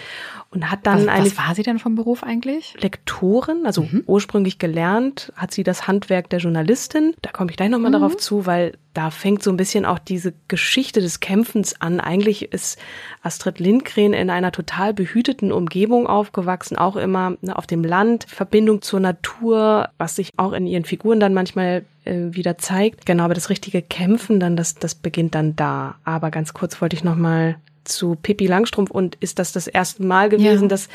und 0.49 0.71
hat 0.71 0.79
dann 0.87 1.01
Was, 1.05 1.07
eine 1.09 1.25
was 1.27 1.37
war 1.37 1.53
sie 1.53 1.61
denn 1.61 1.77
vom 1.77 1.93
Beruf 1.95 2.23
eigentlich? 2.23 2.73
Lektorin, 2.81 3.67
also 3.67 3.83
Mhm. 3.83 4.03
ursprünglich 4.07 4.57
gelernt, 4.57 5.31
hat 5.35 5.51
sie 5.51 5.63
das 5.63 5.87
Handwerk 5.87 6.29
der 6.31 6.39
Journalistin. 6.39 7.13
Da 7.21 7.29
komme 7.31 7.51
ich 7.51 7.57
gleich 7.57 7.69
nochmal 7.69 7.91
Mhm. 7.91 7.95
darauf 7.95 8.17
zu, 8.17 8.47
weil 8.47 8.73
da 8.95 9.09
fängt 9.11 9.41
so 9.43 9.51
ein 9.51 9.57
bisschen 9.57 9.85
auch 9.85 9.99
diese 9.99 10.33
Geschichte 10.47 11.01
des 11.01 11.19
Kämpfens 11.19 11.79
an. 11.81 11.99
Eigentlich 11.99 12.51
ist 12.51 12.77
Astrid 13.21 13.59
Lindgren 13.59 14.13
in 14.13 14.29
einer 14.31 14.51
total 14.51 14.93
behüteten 14.93 15.51
Umgebung 15.51 16.07
aufgewachsen, 16.07 16.77
auch 16.81 16.95
immer 16.95 17.37
ne, 17.41 17.55
auf 17.55 17.67
dem 17.67 17.83
Land, 17.83 18.25
Verbindung 18.27 18.81
zur 18.81 18.99
Natur, 18.99 19.89
was 19.97 20.15
sich 20.15 20.31
auch 20.37 20.53
in 20.53 20.67
ihren 20.67 20.85
Figuren 20.85 21.19
dann 21.19 21.33
manchmal 21.33 21.85
äh, 22.05 22.15
wieder 22.31 22.57
zeigt. 22.57 23.05
Genau, 23.05 23.23
aber 23.23 23.33
das 23.33 23.49
richtige 23.49 23.81
Kämpfen 23.81 24.39
dann, 24.39 24.55
das, 24.55 24.75
das 24.75 24.95
beginnt 24.95 25.35
dann 25.35 25.55
da. 25.55 25.95
Aber 26.03 26.31
ganz 26.31 26.53
kurz 26.53 26.81
wollte 26.81 26.95
ich 26.95 27.03
nochmal 27.03 27.55
zu 27.83 28.15
Pippi 28.15 28.45
Langstrumpf 28.47 28.91
und 28.91 29.15
ist 29.15 29.39
das 29.39 29.51
das 29.53 29.67
erste 29.67 30.03
Mal 30.03 30.29
gewesen, 30.29 30.63
Ja. 30.63 30.67
dass 30.69 30.89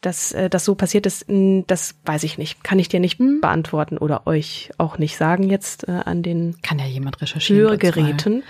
dass 0.00 0.32
äh, 0.32 0.50
das 0.50 0.64
so 0.64 0.74
passiert 0.74 1.06
ist, 1.06 1.26
das 1.28 1.94
weiß 2.04 2.24
ich 2.24 2.36
nicht. 2.36 2.64
Kann 2.64 2.80
ich 2.80 2.88
dir 2.88 2.98
nicht 2.98 3.20
Hm. 3.20 3.40
beantworten 3.40 3.98
oder 3.98 4.26
euch 4.26 4.70
auch 4.76 4.98
nicht 4.98 5.16
sagen 5.16 5.44
jetzt 5.48 5.86
äh, 5.86 5.92
an 5.92 6.24
den 6.24 6.56
Kann 6.60 6.80
ja 6.80 6.86
jemand 6.86 7.20
recherchieren. 7.22 7.68
Hörgeräten. 7.70 8.42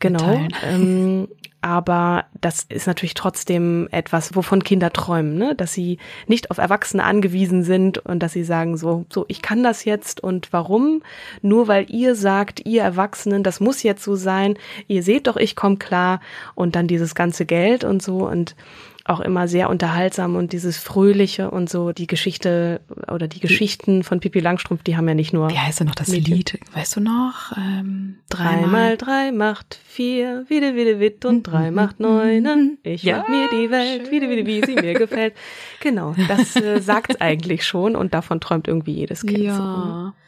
Genau. 0.00 0.38
Ähm, 0.66 1.28
aber 1.62 2.26
das 2.40 2.64
ist 2.68 2.88
natürlich 2.88 3.14
trotzdem 3.14 3.88
etwas, 3.92 4.34
wovon 4.34 4.64
Kinder 4.64 4.92
träumen, 4.92 5.38
ne? 5.38 5.54
dass 5.54 5.72
sie 5.72 5.98
nicht 6.26 6.50
auf 6.50 6.58
Erwachsene 6.58 7.04
angewiesen 7.04 7.62
sind 7.62 7.98
und 7.98 8.20
dass 8.20 8.32
sie 8.32 8.42
sagen 8.42 8.76
so, 8.76 9.06
so, 9.10 9.24
ich 9.28 9.42
kann 9.42 9.62
das 9.62 9.84
jetzt 9.84 10.20
und 10.22 10.52
warum? 10.52 11.02
Nur 11.40 11.68
weil 11.68 11.86
ihr 11.88 12.16
sagt, 12.16 12.66
ihr 12.66 12.82
Erwachsenen, 12.82 13.44
das 13.44 13.60
muss 13.60 13.84
jetzt 13.84 14.02
so 14.02 14.16
sein, 14.16 14.58
ihr 14.88 15.04
seht 15.04 15.28
doch, 15.28 15.36
ich 15.36 15.54
komme 15.54 15.76
klar 15.76 16.20
und 16.56 16.74
dann 16.74 16.88
dieses 16.88 17.14
ganze 17.14 17.46
Geld 17.46 17.84
und 17.84 18.02
so 18.02 18.28
und 18.28 18.56
auch 19.04 19.20
immer 19.20 19.48
sehr 19.48 19.68
unterhaltsam 19.68 20.36
und 20.36 20.52
dieses 20.52 20.78
Fröhliche 20.78 21.50
und 21.50 21.68
so, 21.68 21.92
die 21.92 22.06
Geschichte 22.06 22.80
oder 23.10 23.26
die 23.26 23.40
Geschichten 23.40 24.02
von 24.04 24.20
Pippi 24.20 24.40
Langstrumpf, 24.40 24.82
die 24.82 24.96
haben 24.96 25.08
ja 25.08 25.14
nicht 25.14 25.32
nur 25.32 25.50
Wie 25.50 25.58
heißt 25.58 25.80
denn 25.80 25.88
noch 25.88 25.94
das 25.94 26.08
Mädchen. 26.08 26.36
Lied? 26.36 26.60
Weißt 26.74 26.96
du 26.96 27.00
noch? 27.00 27.56
Ähm, 27.56 28.16
Drei 28.28 28.64
mal 28.66 28.96
drei 28.96 29.32
macht 29.32 29.78
vier, 29.84 30.44
wieder, 30.48 30.74
wieder, 30.74 31.00
wit 31.00 31.24
und 31.24 31.42
drei 31.42 31.70
macht 31.70 32.00
neun. 32.00 32.78
Ich 32.82 33.02
Ja, 33.02 33.18
mach 33.18 33.28
mir 33.28 33.48
die 33.50 33.70
Welt, 33.70 34.10
wieder, 34.10 34.30
wieder, 34.30 34.46
wie 34.46 34.64
sie 34.64 34.74
mir 34.74 34.94
gefällt. 34.94 35.34
Genau, 35.80 36.14
das 36.28 36.54
äh, 36.54 36.80
sagt's 36.80 37.20
eigentlich 37.20 37.64
schon 37.66 37.96
und 37.96 38.14
davon 38.14 38.40
träumt 38.40 38.68
irgendwie 38.68 38.92
jedes 38.92 39.26
Kind. 39.26 39.38
Ja. 39.38 39.56
So, 39.56 40.21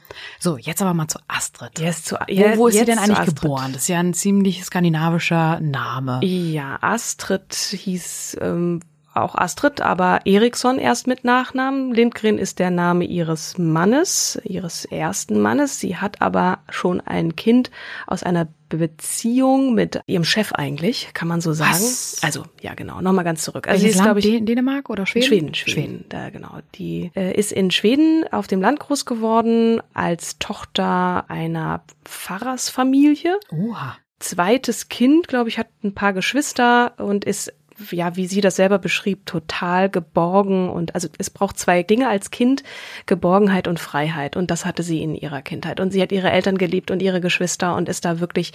jetzt 0.58 0.82
aber 0.82 0.94
mal 0.94 1.08
zu 1.08 1.18
Astrid. 1.28 1.78
Jetzt 1.78 2.06
zu, 2.06 2.16
Wo, 2.16 2.56
wo 2.56 2.68
ist 2.68 2.74
sie 2.74 2.80
jetzt 2.80 2.88
denn 2.88 2.98
eigentlich 2.98 3.34
geboren? 3.34 3.72
Das 3.72 3.82
ist 3.82 3.88
ja 3.88 4.00
ein 4.00 4.14
ziemlich 4.14 4.64
skandinavischer 4.64 5.60
Name. 5.60 6.24
Ja, 6.24 6.78
Astrid 6.80 7.54
hieß 7.54 8.38
ähm, 8.40 8.80
auch 9.16 9.34
Astrid, 9.34 9.80
aber 9.80 10.20
Eriksson 10.24 10.78
erst 10.78 11.06
mit 11.06 11.24
Nachnamen. 11.24 11.92
Lindgren 11.92 12.38
ist 12.38 12.58
der 12.58 12.70
Name 12.70 13.04
ihres 13.04 13.58
Mannes, 13.58 14.40
ihres 14.44 14.84
ersten 14.84 15.40
Mannes. 15.40 15.80
Sie 15.80 15.96
hat 15.96 16.20
aber 16.22 16.58
schon 16.68 17.00
ein 17.00 17.36
Kind 17.36 17.70
aus 18.06 18.22
einer 18.22 18.48
Beziehung 18.68 19.74
mit 19.74 20.00
ihrem 20.06 20.24
Chef 20.24 20.52
eigentlich, 20.52 21.10
kann 21.14 21.28
man 21.28 21.40
so 21.40 21.52
sagen. 21.52 21.74
Was? 21.74 22.18
Also, 22.22 22.44
ja, 22.60 22.74
genau. 22.74 23.00
Nochmal 23.00 23.24
ganz 23.24 23.42
zurück. 23.42 23.68
Also, 23.68 23.82
sie 23.82 23.90
ist, 23.90 24.02
glaube 24.02 24.18
ich, 24.20 24.26
Dän- 24.26 24.44
Dänemark 24.46 24.90
oder 24.90 25.06
Schweden? 25.06 25.26
Schweden, 25.26 25.54
Schweden, 25.54 26.04
da 26.08 26.30
genau. 26.30 26.58
Die 26.74 27.12
äh, 27.14 27.38
ist 27.38 27.52
in 27.52 27.70
Schweden 27.70 28.24
auf 28.32 28.46
dem 28.46 28.60
Land 28.60 28.80
groß 28.80 29.04
geworden 29.06 29.80
als 29.92 30.38
Tochter 30.38 31.26
einer 31.28 31.84
Pfarrersfamilie. 32.04 33.38
Oha. 33.50 33.96
Zweites 34.18 34.88
Kind, 34.88 35.28
glaube 35.28 35.50
ich, 35.50 35.58
hat 35.58 35.68
ein 35.82 35.94
paar 35.94 36.12
Geschwister 36.12 36.94
und 36.98 37.24
ist 37.24 37.52
ja, 37.90 38.16
wie 38.16 38.26
sie 38.26 38.40
das 38.40 38.56
selber 38.56 38.78
beschrieb, 38.78 39.26
total 39.26 39.90
geborgen 39.90 40.68
und 40.68 40.94
also 40.94 41.08
es 41.18 41.30
braucht 41.30 41.58
zwei 41.58 41.82
Dinge 41.82 42.08
als 42.08 42.30
Kind, 42.30 42.62
Geborgenheit 43.06 43.68
und 43.68 43.80
Freiheit 43.80 44.36
und 44.36 44.50
das 44.50 44.64
hatte 44.64 44.82
sie 44.82 45.02
in 45.02 45.14
ihrer 45.14 45.42
Kindheit 45.42 45.80
und 45.80 45.92
sie 45.92 46.00
hat 46.00 46.12
ihre 46.12 46.30
Eltern 46.30 46.58
geliebt 46.58 46.90
und 46.90 47.02
ihre 47.02 47.20
Geschwister 47.20 47.74
und 47.76 47.88
ist 47.88 48.04
da 48.04 48.20
wirklich 48.20 48.52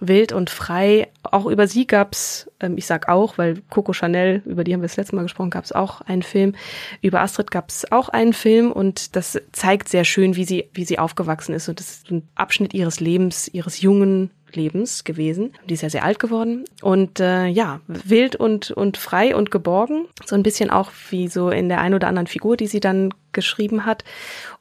wild 0.00 0.32
und 0.32 0.50
frei. 0.50 1.08
Auch 1.22 1.46
über 1.46 1.66
sie 1.66 1.86
gab's, 1.86 2.50
ähm, 2.60 2.76
ich 2.76 2.86
sag 2.86 3.08
auch, 3.08 3.38
weil 3.38 3.62
Coco 3.70 3.92
Chanel, 3.92 4.42
über 4.44 4.64
die 4.64 4.72
haben 4.72 4.80
wir 4.80 4.88
das 4.88 4.96
letzte 4.96 5.16
Mal 5.16 5.22
gesprochen, 5.22 5.50
gab's 5.50 5.72
auch 5.72 6.00
einen 6.00 6.22
Film. 6.22 6.54
Über 7.02 7.20
Astrid 7.20 7.50
gab's 7.50 7.90
auch 7.90 8.08
einen 8.08 8.32
Film 8.32 8.72
und 8.72 9.16
das 9.16 9.40
zeigt 9.52 9.88
sehr 9.88 10.04
schön, 10.04 10.36
wie 10.36 10.44
sie 10.44 10.68
wie 10.72 10.84
sie 10.84 10.98
aufgewachsen 10.98 11.54
ist 11.54 11.68
und 11.68 11.80
das 11.80 11.90
ist 11.90 12.10
ein 12.10 12.28
Abschnitt 12.34 12.74
ihres 12.74 13.00
Lebens, 13.00 13.48
ihres 13.48 13.80
jungen 13.80 14.30
Lebens 14.52 15.04
gewesen. 15.04 15.52
Die 15.68 15.74
ist 15.74 15.82
ja 15.82 15.90
sehr 15.90 16.04
alt 16.04 16.18
geworden. 16.18 16.64
Und 16.82 17.20
äh, 17.20 17.46
ja, 17.46 17.80
wild 17.86 18.36
und 18.36 18.70
und 18.70 18.96
frei 18.96 19.34
und 19.34 19.50
geborgen, 19.50 20.06
so 20.24 20.34
ein 20.34 20.42
bisschen 20.42 20.70
auch 20.70 20.90
wie 21.10 21.28
so 21.28 21.50
in 21.50 21.68
der 21.68 21.80
ein 21.80 21.94
oder 21.94 22.08
anderen 22.08 22.26
Figur, 22.26 22.56
die 22.56 22.66
sie 22.66 22.80
dann 22.80 23.12
geschrieben 23.32 23.84
hat. 23.84 24.04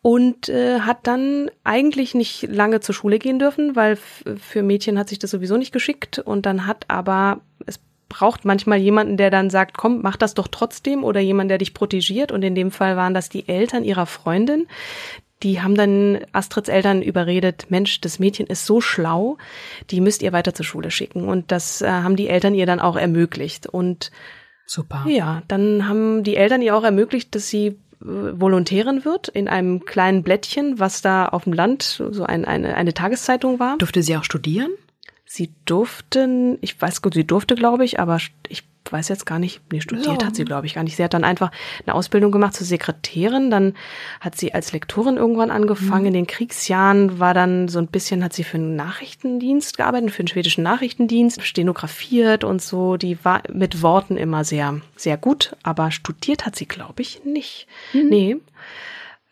Und 0.02 0.50
äh, 0.50 0.82
hat 0.82 1.08
dann 1.08 1.50
eigentlich 1.64 2.16
nicht 2.16 2.44
lange 2.44 2.80
zur 2.80 2.96
Schule 2.96 3.20
gehen 3.20 3.40
dürfen, 3.40 3.76
weil 3.76 3.96
für 3.96 4.64
Mädchen 4.64 5.00
hat 5.00 5.10
sich 5.10 5.20
das 5.20 5.32
sowieso 5.32 5.58
nicht 5.58 5.72
geschickt. 5.72 6.20
Und 6.20 6.46
dann 6.46 6.68
hat 6.68 6.86
aber 6.90 7.42
es 7.66 7.80
braucht 8.10 8.46
manchmal 8.46 8.78
jemanden, 8.78 9.18
der 9.18 9.32
dann 9.32 9.50
sagt, 9.50 9.78
komm, 9.78 10.02
mach 10.02 10.16
das 10.16 10.36
doch 10.36 10.48
trotzdem. 10.48 11.04
Oder 11.04 11.20
jemand, 11.20 11.50
der 11.50 11.58
dich 11.58 11.74
protegiert. 11.74 12.32
Und 12.32 12.44
in 12.44 12.56
dem 12.56 12.72
Fall 12.72 12.96
waren 12.96 13.14
das 13.14 13.30
die 13.30 13.48
Eltern 13.48 13.84
ihrer 13.84 14.06
Freundin, 14.06 14.68
die 15.44 15.62
haben 15.62 15.76
dann 15.76 16.20
Astrids 16.32 16.70
Eltern 16.70 17.02
überredet, 17.02 17.68
Mensch, 17.70 18.02
das 18.02 18.20
Mädchen 18.20 18.48
ist 18.48 18.66
so 18.66 18.82
schlau, 18.82 19.38
die 19.92 20.02
müsst 20.02 20.22
ihr 20.22 20.34
weiter 20.34 20.54
zur 20.54 20.66
Schule 20.66 20.92
schicken. 20.92 21.28
Und 21.28 21.52
das 21.52 21.82
äh, 21.82 21.90
haben 21.90 22.16
die 22.16 22.30
Eltern 22.30 22.56
ihr 22.56 22.66
dann 22.66 22.80
auch 22.80 22.96
ermöglicht. 22.96 23.68
Und 23.68 24.12
Super. 24.66 25.06
ja, 25.08 25.44
dann 25.48 25.88
haben 25.88 26.24
die 26.24 26.38
Eltern 26.38 26.62
ihr 26.62 26.76
auch 26.76 26.84
ermöglicht, 26.84 27.36
dass 27.36 27.50
sie 27.50 27.68
äh, 27.68 27.76
Volontärin 28.02 29.04
wird 29.04 29.28
in 29.28 29.48
einem 29.48 29.84
kleinen 29.86 30.24
Blättchen, 30.24 30.80
was 30.80 31.02
da 31.02 31.28
auf 31.28 31.44
dem 31.44 31.54
Land 31.54 32.02
so 32.10 32.24
ein, 32.24 32.46
eine, 32.46 32.76
eine 32.76 32.94
Tageszeitung 32.94 33.60
war. 33.60 33.78
Durfte 33.78 34.04
sie 34.04 34.16
auch 34.16 34.24
studieren? 34.24 34.72
Sie 35.26 35.54
durften, 35.66 36.58
ich 36.62 36.80
weiß 36.80 37.02
gut, 37.02 37.14
sie 37.14 37.28
durfte, 37.28 37.56
glaube 37.56 37.84
ich, 37.84 38.00
aber 38.00 38.20
ich 38.48 38.64
weiß 38.92 39.08
jetzt 39.10 39.26
gar 39.26 39.40
nicht, 39.40 39.62
nee, 39.72 39.82
studiert 39.82 40.22
Ja. 40.22 40.28
hat 40.28 40.36
sie, 40.36 40.46
glaube 40.46 40.68
ich, 40.68 40.74
gar 40.76 40.84
nicht. 40.84 40.96
Sie 40.96 41.04
hat 41.04 41.14
dann 41.14 41.24
einfach 41.24 41.52
eine 41.86 41.96
Ausbildung 41.96 42.32
gemacht 42.32 42.54
zur 42.54 42.68
Sekretärin, 42.68 43.50
dann 43.50 43.74
hat 44.20 44.36
sie 44.38 44.54
als 44.54 44.72
Lektorin 44.74 45.18
irgendwann 45.18 45.52
angefangen. 45.52 46.02
Mhm. 46.02 46.08
In 46.08 46.14
den 46.14 46.28
Kriegsjahren 46.28 47.20
war 47.20 47.34
dann 47.34 47.68
so 47.68 47.80
ein 47.80 47.88
bisschen, 47.88 48.24
hat 48.24 48.34
sie 48.34 48.44
für 48.44 48.58
einen 48.58 48.76
Nachrichtendienst 48.76 49.78
gearbeitet, 49.78 50.12
für 50.12 50.24
den 50.24 50.28
schwedischen 50.28 50.64
Nachrichtendienst, 50.64 51.42
stenografiert 51.44 52.44
und 52.44 52.62
so. 52.62 52.98
Die 52.98 53.24
war 53.24 53.42
mit 53.52 53.82
Worten 53.82 54.18
immer 54.18 54.44
sehr, 54.44 54.82
sehr 54.96 55.18
gut, 55.18 55.56
aber 55.64 55.92
studiert 55.92 56.46
hat 56.46 56.56
sie, 56.56 56.66
glaube 56.68 57.02
ich, 57.02 57.24
nicht. 57.26 57.68
Mhm. 57.94 58.10
Nee. 58.10 58.38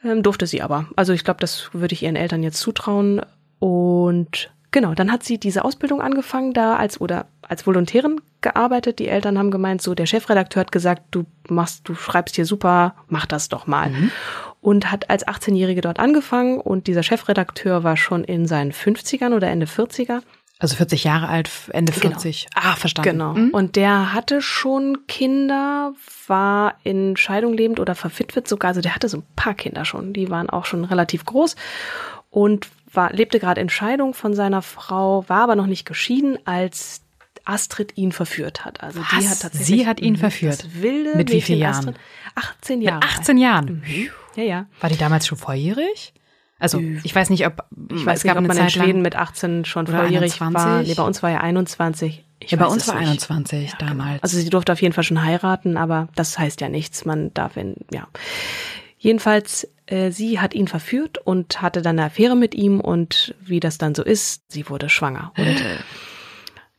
Ähm, 0.03 0.23
durfte 0.23 0.47
sie 0.47 0.61
aber. 0.61 0.87
Also 0.95 1.13
ich 1.13 1.23
glaube, 1.23 1.39
das 1.39 1.69
würde 1.73 1.93
ich 1.93 2.03
ihren 2.03 2.15
Eltern 2.15 2.43
jetzt 2.43 2.59
zutrauen. 2.59 3.21
Und 3.59 4.51
genau, 4.73 4.93
dann 4.93 5.09
hat 5.11 5.23
sie 5.23 5.37
diese 5.37 5.63
Ausbildung 5.63 6.01
angefangen, 6.01 6.51
da 6.51 6.75
als 6.75 6.99
oder 6.99 7.27
als 7.41 7.65
Volontärin 7.65 8.19
gearbeitet. 8.41 8.99
Die 8.99 9.07
Eltern 9.07 9.37
haben 9.39 9.51
gemeint, 9.51 9.81
so 9.81 9.95
der 9.95 10.05
Chefredakteur 10.05 10.59
hat 10.61 10.73
gesagt, 10.73 11.03
du 11.11 11.23
machst, 11.47 11.87
du 11.87 11.95
schreibst 11.95 12.35
hier 12.35 12.45
super, 12.45 12.95
mach 13.07 13.25
das 13.25 13.47
doch 13.47 13.67
mal. 13.67 13.93
Und 14.59 14.91
hat 14.91 15.09
als 15.09 15.25
18-Jährige 15.25 15.79
dort 15.79 15.99
angefangen 15.99 16.59
und 16.59 16.87
dieser 16.87 17.03
Chefredakteur 17.03 17.83
war 17.83 17.95
schon 17.95 18.25
in 18.25 18.45
seinen 18.45 18.73
50ern 18.73 19.33
oder 19.33 19.47
Ende 19.47 19.65
40er. 19.65 20.21
Also 20.59 20.75
40 20.75 21.03
Jahre 21.03 21.27
alt, 21.27 21.49
Ende 21.71 21.91
Genau. 21.91 22.11
40. 22.11 22.47
Ah, 22.55 22.75
verstanden. 22.75 23.09
Genau. 23.09 23.33
Mhm. 23.33 23.49
Und 23.49 23.75
der 23.75 24.13
hatte 24.13 24.41
schon 24.41 25.05
Kinder, 25.07 25.93
war 26.27 26.75
in 26.83 27.17
Scheidung 27.17 27.53
lebend 27.53 27.81
oder 27.81 27.95
verwitwet 27.95 28.47
sogar. 28.47 28.69
Also 28.69 28.79
der 28.79 28.95
hatte 28.95 29.09
so 29.09 29.17
ein 29.17 29.23
paar 29.35 29.55
Kinder 29.55 29.83
schon. 29.83 30.13
Die 30.13 30.29
waren 30.29 30.49
auch 30.49 30.65
schon 30.65 30.85
relativ 30.85 31.25
groß 31.25 31.57
und 32.33 32.67
war, 32.91 33.13
lebte 33.13 33.39
gerade 33.39 33.61
in 33.61 33.69
Scheidung 33.69 34.13
von 34.15 34.33
seiner 34.33 34.61
Frau, 34.63 35.23
war 35.27 35.41
aber 35.43 35.55
noch 35.55 35.67
nicht 35.67 35.85
geschieden, 35.85 36.37
als 36.45 37.01
Astrid 37.45 37.95
ihn 37.95 38.11
verführt 38.11 38.65
hat. 38.65 38.81
Also 38.81 38.99
die 38.99 39.17
Was? 39.17 39.29
hat 39.29 39.39
tatsächlich. 39.41 39.67
Sie 39.67 39.87
hat 39.87 39.99
ihn 39.99 40.13
Mhm, 40.13 40.17
verführt? 40.17 40.65
Wilde 40.81 41.15
Mit 41.15 41.31
wie 41.31 41.41
vielen 41.41 41.59
Jahren? 41.59 41.75
Astrid. 41.89 41.95
18 42.35 42.79
Mit 42.79 42.87
Jahre. 42.87 43.03
18 43.03 43.37
Jahren. 43.37 43.83
Ja, 44.35 44.43
ja. 44.43 44.65
War 44.79 44.89
die 44.89 44.97
damals 44.97 45.27
schon 45.27 45.37
volljährig? 45.37 46.13
Also, 46.59 46.79
ich 47.03 47.13
weiß 47.13 47.29
nicht, 47.29 47.45
ob 47.45 47.65
Ich 47.91 48.05
weiß 48.05 48.19
es 48.19 48.23
nicht, 48.23 48.29
gab 48.31 48.35
ob 48.35 48.37
eine 48.37 48.47
man 48.47 48.57
in 48.57 48.63
Zeit 48.63 48.71
Schweden 48.71 49.01
mit 49.01 49.15
18 49.15 49.65
schon 49.65 49.85
volljährig 49.85 50.39
war. 50.39 50.47
21. 50.47 50.87
Nee, 50.87 50.95
bei 50.95 51.03
uns 51.03 51.21
war 51.21 51.31
er 51.31 51.41
21. 51.43 52.23
Ich 52.39 52.51
Ja, 52.51 52.57
bei 52.57 52.65
uns 52.65 52.87
war 52.87 52.95
nicht. 52.95 53.09
21 53.09 53.73
damals. 53.79 54.23
Also 54.23 54.37
sie 54.37 54.49
durfte 54.49 54.71
auf 54.71 54.81
jeden 54.81 54.93
Fall 54.93 55.03
schon 55.03 55.23
heiraten, 55.23 55.75
aber 55.77 56.07
das 56.15 56.39
heißt 56.39 56.61
ja 56.61 56.69
nichts. 56.69 57.03
Man 57.05 57.33
darf, 57.33 57.57
in, 57.57 57.75
ja. 57.91 58.07
Jedenfalls, 58.97 59.67
äh, 59.87 60.11
sie 60.11 60.39
hat 60.39 60.53
ihn 60.53 60.67
verführt 60.67 61.17
und 61.17 61.61
hatte 61.61 61.81
dann 61.81 61.97
eine 61.99 62.07
Affäre 62.07 62.35
mit 62.35 62.55
ihm 62.55 62.79
und 62.79 63.35
wie 63.41 63.59
das 63.59 63.77
dann 63.77 63.95
so 63.95 64.03
ist, 64.03 64.43
sie 64.51 64.69
wurde 64.69 64.89
schwanger. 64.89 65.33
Und 65.37 65.63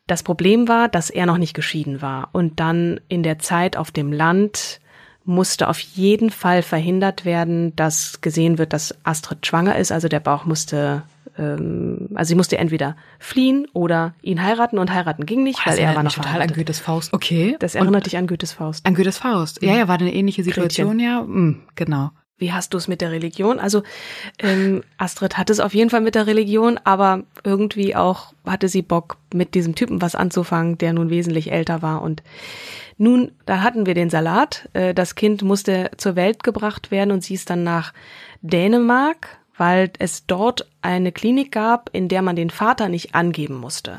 das 0.07 0.23
Problem 0.23 0.69
war, 0.69 0.89
dass 0.89 1.11
er 1.11 1.27
noch 1.27 1.39
nicht 1.39 1.55
geschieden 1.55 2.03
war. 2.03 2.29
Und 2.33 2.61
dann 2.61 3.01
in 3.09 3.23
der 3.23 3.39
Zeit 3.39 3.77
auf 3.77 3.91
dem 3.91 4.13
Land 4.13 4.81
musste 5.25 5.69
auf 5.69 5.79
jeden 5.79 6.29
Fall 6.31 6.63
verhindert 6.63 7.25
werden, 7.25 7.75
dass 7.77 8.21
gesehen 8.21 8.59
wird, 8.59 8.75
dass 8.75 8.95
Astrid 9.05 9.47
schwanger 9.47 9.77
ist. 9.77 9.91
Also 9.91 10.09
der 10.09 10.21
Bauch 10.21 10.45
musste, 10.45 11.03
ähm, 11.39 12.11
also 12.15 12.29
sie 12.29 12.35
musste 12.35 12.59
entweder 12.59 12.97
fliehen 13.19 13.67
oder 13.73 14.15
ihn 14.21 14.43
heiraten 14.43 14.79
und 14.79 14.93
heiraten 14.93 15.25
ging 15.25 15.43
nicht, 15.43 15.65
Boah, 15.65 15.71
weil 15.71 15.79
er 15.79 15.97
war 15.97 16.03
noch 16.03 16.13
total 16.13 16.27
an 16.27 16.33
verheiratet. 16.33 16.57
Goethes 16.57 16.81
Faust. 16.81 17.13
Okay. 17.15 17.57
Das 17.59 17.75
Und 17.75 17.81
erinnert 17.83 18.05
dich 18.05 18.19
an 18.19 18.27
Goethes 18.27 18.53
Faust. 18.53 18.85
an 18.85 18.95
Goethes 18.95 19.17
Faust. 19.17 19.63
Ja, 19.63 19.75
ja, 19.75 19.89
war 19.89 19.99
eine 19.99 20.13
ähnliche 20.13 20.45
Situation, 20.45 21.01
ja. 21.01 21.21
Hm, 21.21 21.63
genau. 21.75 22.11
Wie 22.37 22.53
hast 22.53 22.75
du 22.75 22.79
es 22.79 22.89
mit 22.89 23.01
der 23.01 23.13
Religion? 23.13 23.61
Also 23.61 23.85
ähm, 24.41 24.83
Astrid 24.99 25.39
hat 25.39 25.51
es 25.51 25.61
auf 25.61 25.73
jeden 25.73 25.91
Fall 25.91 26.01
mit 26.01 26.17
der 26.17 26.27
Religion, 26.27 26.81
aber 26.83 27.23
irgendwie 27.45 27.95
auch 27.95 28.35
hatte 28.45 28.69
sie 28.69 28.83
Bock, 28.83 29.19
mit 29.33 29.55
diesem 29.55 29.77
Typen 29.77 30.03
was 30.03 30.17
anzufangen, 30.17 30.77
der 30.79 30.93
nun 30.93 31.11
wesentlich 31.11 31.53
älter 31.53 31.81
war. 31.81 32.03
Und 32.03 32.23
nun, 32.99 33.33
da 33.47 33.63
hatten 33.63 33.87
wir 33.87 33.95
den 33.95 34.11
Salat. 34.11 34.69
Äh, 34.73 34.95
das 34.95 35.15
Kind 35.15 35.43
musste 35.43 35.93
zur 35.97 36.17
Welt 36.17 36.43
gebracht 36.43 36.91
werden 36.91 37.13
und 37.13 37.23
sie 37.23 37.35
ist 37.35 37.51
dann 37.51 37.63
nach 37.63 37.93
Dänemark, 38.43 39.39
weil 39.57 39.93
es 40.01 40.27
dort 40.27 40.69
eine 40.83 41.13
Klinik 41.13 41.53
gab, 41.53 41.89
in 41.93 42.09
der 42.09 42.23
man 42.23 42.35
den 42.35 42.51
Vater 42.51 42.89
nicht 42.89 43.15
angeben 43.15 43.55
musste. 43.55 43.99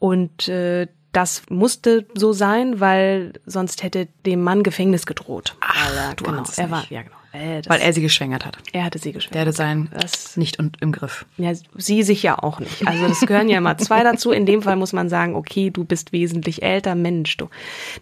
Und 0.00 0.48
äh, 0.48 0.88
das 1.12 1.42
musste 1.48 2.06
so 2.14 2.32
sein, 2.32 2.80
weil 2.80 3.34
sonst 3.46 3.84
hätte 3.84 4.08
dem 4.26 4.42
Mann 4.42 4.64
Gefängnis 4.64 5.06
gedroht. 5.06 5.56
Ach, 5.60 5.90
weil 5.94 6.14
du 6.16 6.24
genau, 6.24 6.42
er 6.56 6.70
war, 6.70 6.84
ja 6.90 7.02
genau. 7.02 7.16
Äh, 7.34 7.62
Weil 7.66 7.80
er 7.80 7.92
sie 7.92 8.00
geschwängert 8.00 8.46
hat. 8.46 8.56
er 8.72 8.84
hatte 8.84 8.98
sie 8.98 9.12
geschwängert. 9.12 9.34
Der 9.34 9.40
hatte 9.42 9.52
sein 9.52 9.88
Das- 9.92 10.36
nicht 10.36 10.58
und 10.58 10.80
im 10.80 10.92
Griff. 10.92 11.26
Ja, 11.36 11.52
sie 11.76 12.02
sich 12.04 12.22
ja 12.22 12.38
auch 12.42 12.60
nicht. 12.60 12.86
Also 12.86 13.08
das 13.08 13.20
gehören 13.20 13.48
ja 13.48 13.58
immer 13.58 13.76
zwei 13.76 14.02
dazu. 14.04 14.30
In 14.30 14.46
dem 14.46 14.62
Fall 14.62 14.76
muss 14.76 14.92
man 14.92 15.08
sagen, 15.08 15.34
okay, 15.34 15.70
du 15.70 15.84
bist 15.84 16.12
wesentlich 16.12 16.62
älter, 16.62 16.94
Mensch, 16.94 17.36
du. 17.36 17.48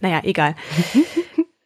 Naja, 0.01 0.21
egal. 0.25 0.55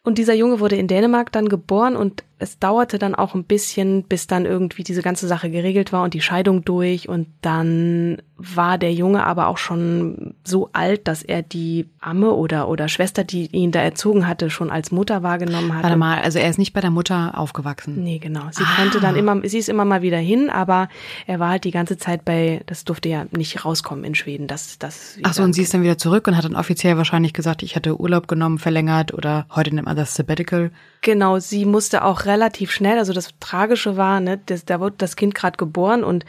Und 0.04 0.18
dieser 0.18 0.34
Junge 0.34 0.60
wurde 0.60 0.76
in 0.76 0.86
Dänemark 0.86 1.32
dann 1.32 1.48
geboren 1.48 1.96
und 1.96 2.22
es 2.38 2.58
dauerte 2.58 2.98
dann 2.98 3.14
auch 3.14 3.34
ein 3.34 3.44
bisschen, 3.44 4.02
bis 4.02 4.26
dann 4.26 4.44
irgendwie 4.44 4.82
diese 4.82 5.00
ganze 5.00 5.26
Sache 5.26 5.50
geregelt 5.50 5.92
war 5.92 6.02
und 6.02 6.12
die 6.12 6.20
Scheidung 6.20 6.64
durch. 6.64 7.08
Und 7.08 7.28
dann 7.40 8.18
war 8.36 8.76
der 8.76 8.92
Junge 8.92 9.24
aber 9.24 9.46
auch 9.46 9.56
schon 9.56 10.34
so 10.44 10.68
alt, 10.74 11.08
dass 11.08 11.22
er 11.22 11.40
die 11.40 11.88
Amme 12.00 12.32
oder, 12.32 12.68
oder 12.68 12.88
Schwester, 12.88 13.24
die 13.24 13.46
ihn 13.46 13.72
da 13.72 13.80
erzogen 13.80 14.28
hatte, 14.28 14.50
schon 14.50 14.70
als 14.70 14.92
Mutter 14.92 15.22
wahrgenommen 15.22 15.72
hatte. 15.72 15.84
Warte 15.84 15.96
mal, 15.96 16.20
also 16.20 16.38
er 16.38 16.50
ist 16.50 16.58
nicht 16.58 16.74
bei 16.74 16.82
der 16.82 16.90
Mutter 16.90 17.38
aufgewachsen. 17.38 18.02
Nee, 18.02 18.18
genau. 18.18 18.42
Sie 18.50 18.64
konnte 18.76 19.00
dann 19.00 19.16
immer, 19.16 19.40
sie 19.48 19.58
ist 19.58 19.70
immer 19.70 19.86
mal 19.86 20.02
wieder 20.02 20.18
hin, 20.18 20.50
aber 20.50 20.90
er 21.26 21.40
war 21.40 21.48
halt 21.48 21.64
die 21.64 21.70
ganze 21.70 21.96
Zeit 21.96 22.26
bei, 22.26 22.60
das 22.66 22.84
durfte 22.84 23.08
ja 23.08 23.24
nicht 23.30 23.64
rauskommen 23.64 24.04
in 24.04 24.14
Schweden, 24.14 24.46
dass 24.46 24.78
das. 24.78 25.16
Ach 25.22 25.32
so, 25.32 25.42
und 25.42 25.54
sie 25.54 25.62
ist 25.62 25.72
dann 25.72 25.82
wieder 25.82 25.96
zurück 25.96 26.28
und 26.28 26.36
hat 26.36 26.44
dann 26.44 26.56
offiziell 26.56 26.98
wahrscheinlich 26.98 27.32
gesagt, 27.32 27.62
ich 27.62 27.76
hatte 27.76 27.98
Urlaub 27.98 28.28
genommen, 28.28 28.58
verlängert 28.58 29.14
oder 29.14 29.46
heute 29.54 29.74
nennt 29.74 29.86
man 29.86 29.96
das 29.96 30.14
Sabbatical. 30.14 30.70
Genau, 31.00 31.38
sie 31.38 31.64
musste 31.64 32.04
auch 32.04 32.25
relativ 32.26 32.70
schnell, 32.70 32.98
also 32.98 33.12
das 33.12 33.30
Tragische 33.40 33.96
war, 33.96 34.20
ne, 34.20 34.40
das, 34.46 34.64
da 34.64 34.80
wurde 34.80 34.96
das 34.98 35.16
Kind 35.16 35.34
gerade 35.34 35.56
geboren 35.56 36.04
und 36.04 36.24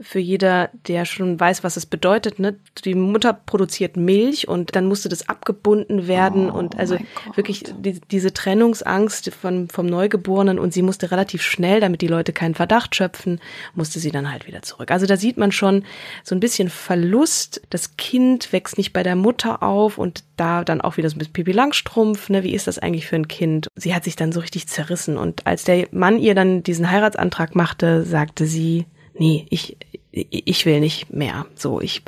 für 0.00 0.18
jeder, 0.18 0.70
der 0.86 1.04
schon 1.04 1.38
weiß, 1.38 1.64
was 1.64 1.76
es 1.76 1.86
bedeutet, 1.86 2.38
ne? 2.38 2.56
Die 2.84 2.94
Mutter 2.94 3.32
produziert 3.32 3.96
Milch 3.96 4.46
und 4.46 4.76
dann 4.76 4.86
musste 4.86 5.08
das 5.08 5.28
abgebunden 5.28 6.06
werden 6.06 6.50
Oh 6.50 6.58
und 6.58 6.78
also 6.78 6.96
wirklich 7.34 7.64
die, 7.80 8.00
diese 8.00 8.32
Trennungsangst 8.32 9.32
von, 9.34 9.68
vom 9.68 9.86
Neugeborenen 9.86 10.58
und 10.58 10.72
sie 10.72 10.82
musste 10.82 11.10
relativ 11.10 11.42
schnell, 11.42 11.80
damit 11.80 12.00
die 12.00 12.06
Leute 12.06 12.32
keinen 12.32 12.54
Verdacht 12.54 12.94
schöpfen, 12.94 13.40
musste 13.74 13.98
sie 13.98 14.10
dann 14.10 14.30
halt 14.30 14.46
wieder 14.46 14.62
zurück. 14.62 14.90
Also 14.90 15.06
da 15.06 15.16
sieht 15.16 15.36
man 15.36 15.52
schon 15.52 15.84
so 16.22 16.34
ein 16.34 16.40
bisschen 16.40 16.68
Verlust. 16.68 17.60
Das 17.70 17.96
Kind 17.96 18.52
wächst 18.52 18.78
nicht 18.78 18.92
bei 18.92 19.02
der 19.02 19.16
Mutter 19.16 19.62
auf 19.62 19.98
und 19.98 20.22
da 20.36 20.64
dann 20.64 20.80
auch 20.80 20.96
wieder 20.96 21.10
so 21.10 21.16
ein 21.16 21.18
bisschen 21.18 21.32
Pipi 21.32 21.52
Langstrumpf, 21.52 22.28
ne? 22.28 22.44
Wie 22.44 22.54
ist 22.54 22.66
das 22.66 22.78
eigentlich 22.78 23.06
für 23.06 23.16
ein 23.16 23.28
Kind? 23.28 23.66
Sie 23.74 23.94
hat 23.94 24.04
sich 24.04 24.14
dann 24.14 24.32
so 24.32 24.40
richtig 24.40 24.68
zerrissen 24.68 25.16
und 25.16 25.46
als 25.46 25.64
der 25.64 25.88
Mann 25.90 26.18
ihr 26.18 26.34
dann 26.34 26.62
diesen 26.62 26.90
Heiratsantrag 26.90 27.56
machte, 27.56 28.04
sagte 28.04 28.46
sie, 28.46 28.86
nee, 29.18 29.46
ich, 29.50 29.76
ich 30.10 30.66
will 30.66 30.80
nicht 30.80 31.12
mehr. 31.12 31.46
So, 31.54 31.80
ich, 31.80 32.02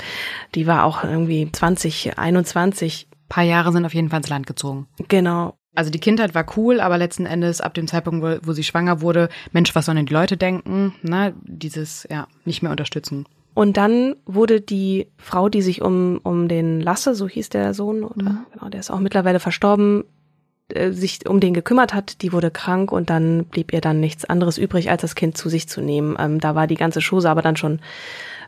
die 0.54 0.66
war 0.66 0.84
auch 0.84 1.04
irgendwie 1.04 1.50
20, 1.50 2.18
21. 2.18 3.08
paar 3.28 3.44
Jahre 3.44 3.72
sind 3.72 3.84
auf 3.84 3.94
jeden 3.94 4.08
Fall 4.08 4.20
ins 4.20 4.28
Land 4.28 4.46
gezogen. 4.46 4.86
Genau. 5.08 5.54
Also 5.74 5.90
die 5.90 6.00
Kindheit 6.00 6.34
war 6.34 6.46
cool, 6.56 6.80
aber 6.80 6.98
letzten 6.98 7.26
Endes 7.26 7.60
ab 7.60 7.74
dem 7.74 7.86
Zeitpunkt, 7.86 8.22
wo, 8.22 8.48
wo 8.48 8.52
sie 8.52 8.64
schwanger 8.64 9.00
wurde, 9.00 9.28
Mensch, 9.52 9.74
was 9.74 9.86
sollen 9.86 9.96
denn 9.96 10.06
die 10.06 10.14
Leute 10.14 10.36
denken? 10.36 10.94
Ne? 11.02 11.34
Dieses, 11.44 12.06
ja, 12.10 12.26
nicht 12.44 12.62
mehr 12.62 12.72
unterstützen. 12.72 13.26
Und 13.54 13.76
dann 13.76 14.16
wurde 14.26 14.60
die 14.60 15.08
Frau, 15.16 15.48
die 15.48 15.62
sich 15.62 15.82
um, 15.82 16.20
um 16.22 16.48
den 16.48 16.80
Lasse, 16.80 17.14
so 17.14 17.28
hieß 17.28 17.50
der 17.50 17.74
Sohn, 17.74 18.04
oder 18.04 18.44
genau, 18.52 18.68
der 18.68 18.80
ist 18.80 18.90
auch 18.90 19.00
mittlerweile 19.00 19.40
verstorben, 19.40 20.04
äh, 20.76 20.92
sich 20.92 21.28
um 21.28 21.40
den 21.40 21.54
gekümmert 21.54 21.94
hat, 21.94 22.22
die 22.22 22.32
wurde 22.32 22.50
krank 22.50 22.92
und 22.92 23.10
dann 23.10 23.44
blieb 23.44 23.72
ihr 23.72 23.80
dann 23.80 24.00
nichts 24.00 24.24
anderes 24.24 24.58
übrig, 24.58 24.90
als 24.90 25.02
das 25.02 25.14
Kind 25.14 25.36
zu 25.36 25.48
sich 25.48 25.68
zu 25.68 25.80
nehmen. 25.80 26.16
Ähm, 26.18 26.40
da 26.40 26.54
war 26.54 26.66
die 26.66 26.76
ganze 26.76 27.00
Chose 27.00 27.28
aber 27.28 27.42
dann 27.42 27.56
schon 27.56 27.80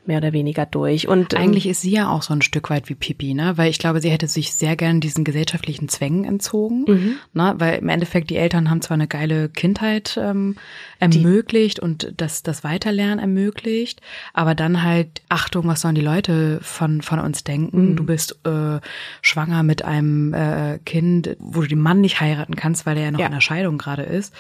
mehr 0.05 0.19
oder 0.19 0.33
weniger 0.33 0.67
durch. 0.67 1.07
Und 1.07 1.33
ähm, 1.33 1.41
Eigentlich 1.41 1.67
ist 1.69 1.81
sie 1.83 1.93
ja 1.93 2.11
auch 2.11 2.23
so 2.23 2.35
ein 2.35 2.43
Stück 2.43 2.71
weit 2.71 2.89
wie 2.89 2.97
Pippi, 2.97 3.35
ne? 3.35 3.57
Weil 3.57 3.71
ich 3.71 3.79
glaube, 3.79 4.01
sie 4.01 4.11
hätte 4.11 4.27
sich 4.27 4.53
sehr 4.53 4.75
gern 4.75 5.01
diesen 5.01 5.23
gesellschaftlichen 5.23 5.89
Zwängen 5.89 6.25
entzogen, 6.25 6.85
Mhm. 6.89 7.15
ne? 7.35 7.55
Weil 7.59 7.79
im 7.79 7.89
Endeffekt 7.89 8.29
die 8.31 8.37
Eltern 8.37 8.69
haben 8.69 8.83
zwar 8.83 8.97
eine 8.97 9.07
geile 9.07 9.49
Kindheit 9.49 10.19
ähm, 10.21 10.57
ermöglicht 10.99 11.79
und 11.79 12.15
das 12.17 12.43
das 12.43 12.65
Weiterlernen 12.65 13.21
ermöglicht, 13.21 14.01
aber 14.35 14.55
dann 14.57 14.83
halt 14.83 15.23
Achtung, 15.29 15.67
was 15.69 15.83
sollen 15.83 15.95
die 15.95 16.01
Leute 16.01 16.59
von 16.63 17.01
von 17.03 17.21
uns 17.21 17.45
denken? 17.45 17.91
Mhm. 17.91 17.97
Du 17.97 18.05
bist 18.05 18.41
äh, 18.45 18.81
schwanger 19.21 19.63
mit 19.63 19.85
einem 19.85 20.35
äh, 20.35 20.79
Kind, 20.85 21.37
wo 21.39 21.61
du 21.61 21.69
den 21.69 21.81
Mann 21.81 22.01
nicht 22.01 22.21
heiraten 22.21 22.57
kannst, 22.57 22.87
weil 22.87 22.97
er 22.97 23.05
ja 23.05 23.11
noch 23.13 23.21
Ja. 23.21 23.27
in 23.27 23.33
der 23.33 23.41
Scheidung 23.41 23.79
gerade 23.79 24.03
ist. 24.03 24.35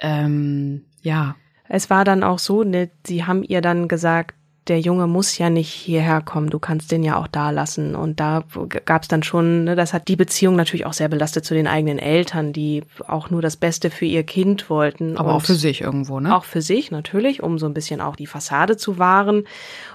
Ähm, 0.00 0.82
ja, 1.02 1.36
Es 1.68 1.88
war 1.90 2.04
dann 2.04 2.22
auch 2.22 2.38
so, 2.38 2.62
ne, 2.62 2.90
sie 3.06 3.24
haben 3.24 3.42
ihr 3.42 3.60
dann 3.60 3.88
gesagt, 3.88 4.34
der 4.68 4.80
Junge 4.80 5.06
muss 5.06 5.36
ja 5.36 5.50
nicht 5.50 5.70
hierher 5.70 6.22
kommen, 6.22 6.48
du 6.48 6.58
kannst 6.58 6.90
den 6.90 7.02
ja 7.02 7.18
auch 7.18 7.26
da 7.26 7.50
lassen. 7.50 7.94
Und 7.94 8.18
da 8.18 8.44
gab 8.84 9.02
es 9.02 9.08
dann 9.08 9.22
schon, 9.22 9.64
ne, 9.64 9.76
das 9.76 9.92
hat 9.92 10.08
die 10.08 10.16
Beziehung 10.16 10.56
natürlich 10.56 10.86
auch 10.86 10.94
sehr 10.94 11.08
belastet 11.08 11.44
zu 11.44 11.54
den 11.54 11.66
eigenen 11.66 11.98
Eltern, 11.98 12.52
die 12.52 12.82
auch 13.06 13.30
nur 13.30 13.42
das 13.42 13.56
Beste 13.56 13.90
für 13.90 14.06
ihr 14.06 14.22
Kind 14.22 14.70
wollten. 14.70 15.18
aber 15.18 15.34
auch 15.34 15.42
für 15.42 15.54
sich 15.54 15.82
irgendwo, 15.82 16.18
ne? 16.18 16.34
Auch 16.34 16.44
für 16.44 16.62
sich 16.62 16.90
natürlich, 16.90 17.42
um 17.42 17.58
so 17.58 17.66
ein 17.66 17.74
bisschen 17.74 18.00
auch 18.00 18.16
die 18.16 18.26
Fassade 18.26 18.76
zu 18.76 18.98
wahren. 18.98 19.44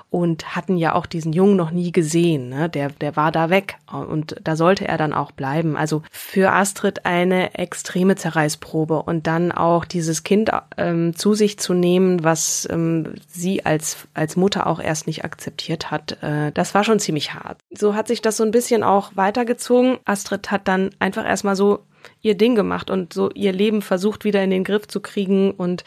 Und 0.10 0.56
hatten 0.56 0.78
ja 0.78 0.96
auch 0.96 1.06
diesen 1.06 1.34
Jungen 1.34 1.56
noch 1.56 1.70
nie 1.70 1.92
gesehen. 1.92 2.50
Ne? 2.50 2.68
Der, 2.68 2.90
der 2.90 3.16
war 3.16 3.32
da 3.32 3.52
weg 3.52 3.78
und 3.92 4.36
da 4.44 4.56
sollte 4.56 4.88
er 4.88 4.98
dann 4.98 5.14
auch 5.14 5.32
bleiben. 5.32 5.78
Also 5.78 6.02
für 6.12 6.52
Astrid 6.52 7.06
eine 7.06 7.54
extreme 7.54 8.16
Zerreißprobe 8.16 9.04
und 9.04 9.28
dann 9.28 9.52
auch 9.52 9.86
dieses 9.86 10.24
Kind 10.24 10.50
ähm, 10.78 11.16
zu 11.16 11.36
sich 11.36 11.60
zu 11.60 11.74
nehmen, 11.74 12.24
was 12.24 12.68
ähm, 12.72 13.14
sie 13.28 13.66
als, 13.66 14.08
als 14.16 14.36
Mutter 14.36 14.66
auch 14.66 14.80
erst 14.80 15.06
nicht 15.06 15.24
akzeptiert 15.24 15.92
hat. 15.92 16.18
Äh, 16.24 16.52
das 16.54 16.74
war 16.74 16.84
schon 16.84 17.00
ziemlich 17.00 17.36
hart. 17.36 17.60
So 17.70 17.94
hat 17.94 18.08
sich 18.08 18.22
das 18.22 18.38
so 18.38 18.44
ein 18.44 18.52
bisschen 18.52 18.84
auch 18.84 19.12
weitergezogen. 19.16 20.00
Astrid 20.06 20.50
hat 20.50 20.68
dann 20.68 20.90
einfach 20.98 21.26
erstmal 21.26 21.56
so 21.56 21.86
ihr 22.22 22.36
Ding 22.36 22.56
gemacht 22.56 22.90
und 22.90 23.14
so 23.14 23.30
ihr 23.32 23.54
Leben 23.54 23.82
versucht 23.82 24.24
wieder 24.24 24.44
in 24.44 24.50
den 24.50 24.64
Griff 24.64 24.88
zu 24.88 25.00
kriegen 25.00 25.52
und 25.52 25.84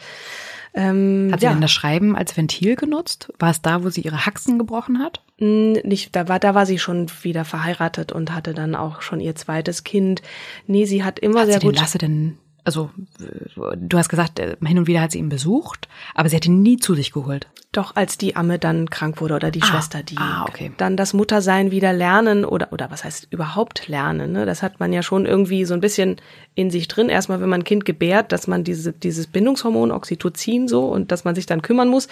ähm, 0.73 1.29
Hat 1.31 1.39
sie 1.39 1.45
ja, 1.45 1.51
denn 1.51 1.61
das 1.61 1.71
Schreiben 1.71 2.15
als 2.15 2.35
Ventil 2.35 2.75
genutzt? 2.75 3.31
War 3.39 3.51
es 3.51 3.61
da, 3.61 3.83
wo 3.83 3.89
sie 3.89 4.01
ihre 4.01 4.25
Haxen 4.25 4.57
gebrochen 4.57 4.99
hat? 4.99 5.21
nicht, 5.39 6.15
da 6.15 6.27
war, 6.27 6.39
da 6.39 6.55
war 6.55 6.65
sie 6.65 6.79
schon 6.79 7.07
wieder 7.21 7.43
verheiratet 7.43 8.11
und 8.11 8.33
hatte 8.33 8.53
dann 8.53 8.75
auch 8.75 9.01
schon 9.01 9.19
ihr 9.19 9.35
zweites 9.35 9.83
Kind. 9.83 10.21
Nee, 10.67 10.85
sie 10.85 11.03
hat 11.03 11.19
immer 11.19 11.41
Hat 11.41 11.47
sehr 11.47 11.55
sie 11.55 11.59
den 11.61 11.69
gut. 11.71 11.79
Lasse 11.79 11.97
denn, 11.97 12.37
also 12.63 12.91
äh, 13.19 13.77
du 13.77 13.97
hast 13.97 14.09
gesagt, 14.09 14.39
äh, 14.39 14.55
hin 14.63 14.77
und 14.77 14.87
wieder 14.87 15.01
hat 15.01 15.11
sie 15.11 15.19
ihn 15.19 15.29
besucht, 15.29 15.89
aber 16.13 16.29
sie 16.29 16.35
hat 16.35 16.45
ihn 16.45 16.61
nie 16.61 16.77
zu 16.77 16.93
sich 16.95 17.11
geholt. 17.11 17.47
Doch 17.73 17.95
als 17.95 18.17
die 18.17 18.35
Amme 18.37 18.59
dann 18.59 18.89
krank 18.89 19.19
wurde 19.19 19.33
oder 19.35 19.51
die 19.51 19.61
Ah, 19.61 19.65
Schwester, 19.65 20.03
die 20.03 20.15
ah, 20.17 20.45
okay. 20.47 20.71
dann 20.77 20.95
das 20.95 21.13
Muttersein 21.13 21.71
wieder 21.71 21.91
lernen 21.91 22.45
oder 22.45 22.69
oder 22.71 22.89
was 22.91 23.03
heißt 23.03 23.27
überhaupt 23.31 23.87
lernen, 23.87 24.31
ne? 24.31 24.45
Das 24.45 24.63
hat 24.63 24.79
man 24.79 24.93
ja 24.93 25.03
schon 25.03 25.25
irgendwie 25.25 25.65
so 25.65 25.73
ein 25.73 25.81
bisschen 25.81 26.17
in 26.55 26.69
sich 26.69 26.87
drin. 26.87 27.09
Erstmal, 27.09 27.41
wenn 27.41 27.49
man 27.49 27.61
ein 27.61 27.63
Kind 27.65 27.83
gebärt, 27.83 28.31
dass 28.31 28.45
man 28.47 28.63
diese 28.63 28.93
dieses 28.93 29.25
Bindungshormon 29.27 29.91
Oxytocin 29.91 30.67
so 30.67 30.85
und 30.85 31.11
dass 31.11 31.23
man 31.25 31.33
sich 31.35 31.47
dann 31.47 31.63
kümmern 31.63 31.89
muss, 31.89 32.07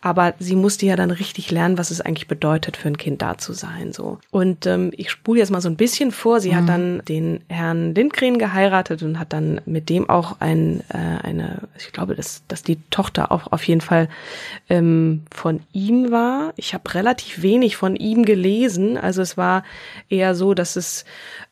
aber 0.00 0.34
sie 0.40 0.56
musste 0.56 0.84
ja 0.86 0.96
dann 0.96 1.12
richtig 1.12 1.50
lernen, 1.52 1.78
was 1.78 1.92
es 1.92 2.00
eigentlich 2.00 2.26
bedeutet 2.26 2.76
für 2.76 2.88
ein 2.88 2.98
Kind 2.98 3.22
da 3.22 3.38
zu 3.38 3.52
sein 3.52 3.92
so. 3.92 4.18
Und 4.32 4.66
ähm, 4.66 4.90
ich 4.96 5.10
spule 5.12 5.38
jetzt 5.38 5.50
mal 5.50 5.60
so 5.60 5.68
ein 5.68 5.76
bisschen 5.76 6.10
vor, 6.10 6.40
sie 6.40 6.50
Mhm. 6.50 6.56
hat 6.56 6.68
dann 6.68 7.02
den 7.08 7.40
Herrn 7.48 7.94
Lindgren 7.94 8.38
geheiratet 8.38 9.02
und 9.04 9.20
hat 9.20 9.32
dann 9.32 9.60
mit 9.64 9.88
dem 9.88 10.10
auch 10.10 10.40
ein 10.40 10.80
äh, 10.88 10.98
eine 11.22 11.60
ich 11.78 11.92
glaube, 11.92 12.16
dass 12.16 12.42
dass 12.48 12.64
die 12.64 12.78
Tochter 12.90 13.30
auch 13.30 13.52
auf 13.52 13.62
jeden 13.68 13.80
Fall 13.80 14.08
ähm, 14.68 15.03
von 15.32 15.60
ihm 15.72 16.10
war. 16.10 16.52
Ich 16.56 16.74
habe 16.74 16.94
relativ 16.94 17.42
wenig 17.42 17.76
von 17.76 17.96
ihm 17.96 18.24
gelesen. 18.24 18.96
Also 18.96 19.22
es 19.22 19.36
war 19.36 19.64
eher 20.08 20.34
so, 20.34 20.54
dass 20.54 20.76
es, 20.76 21.04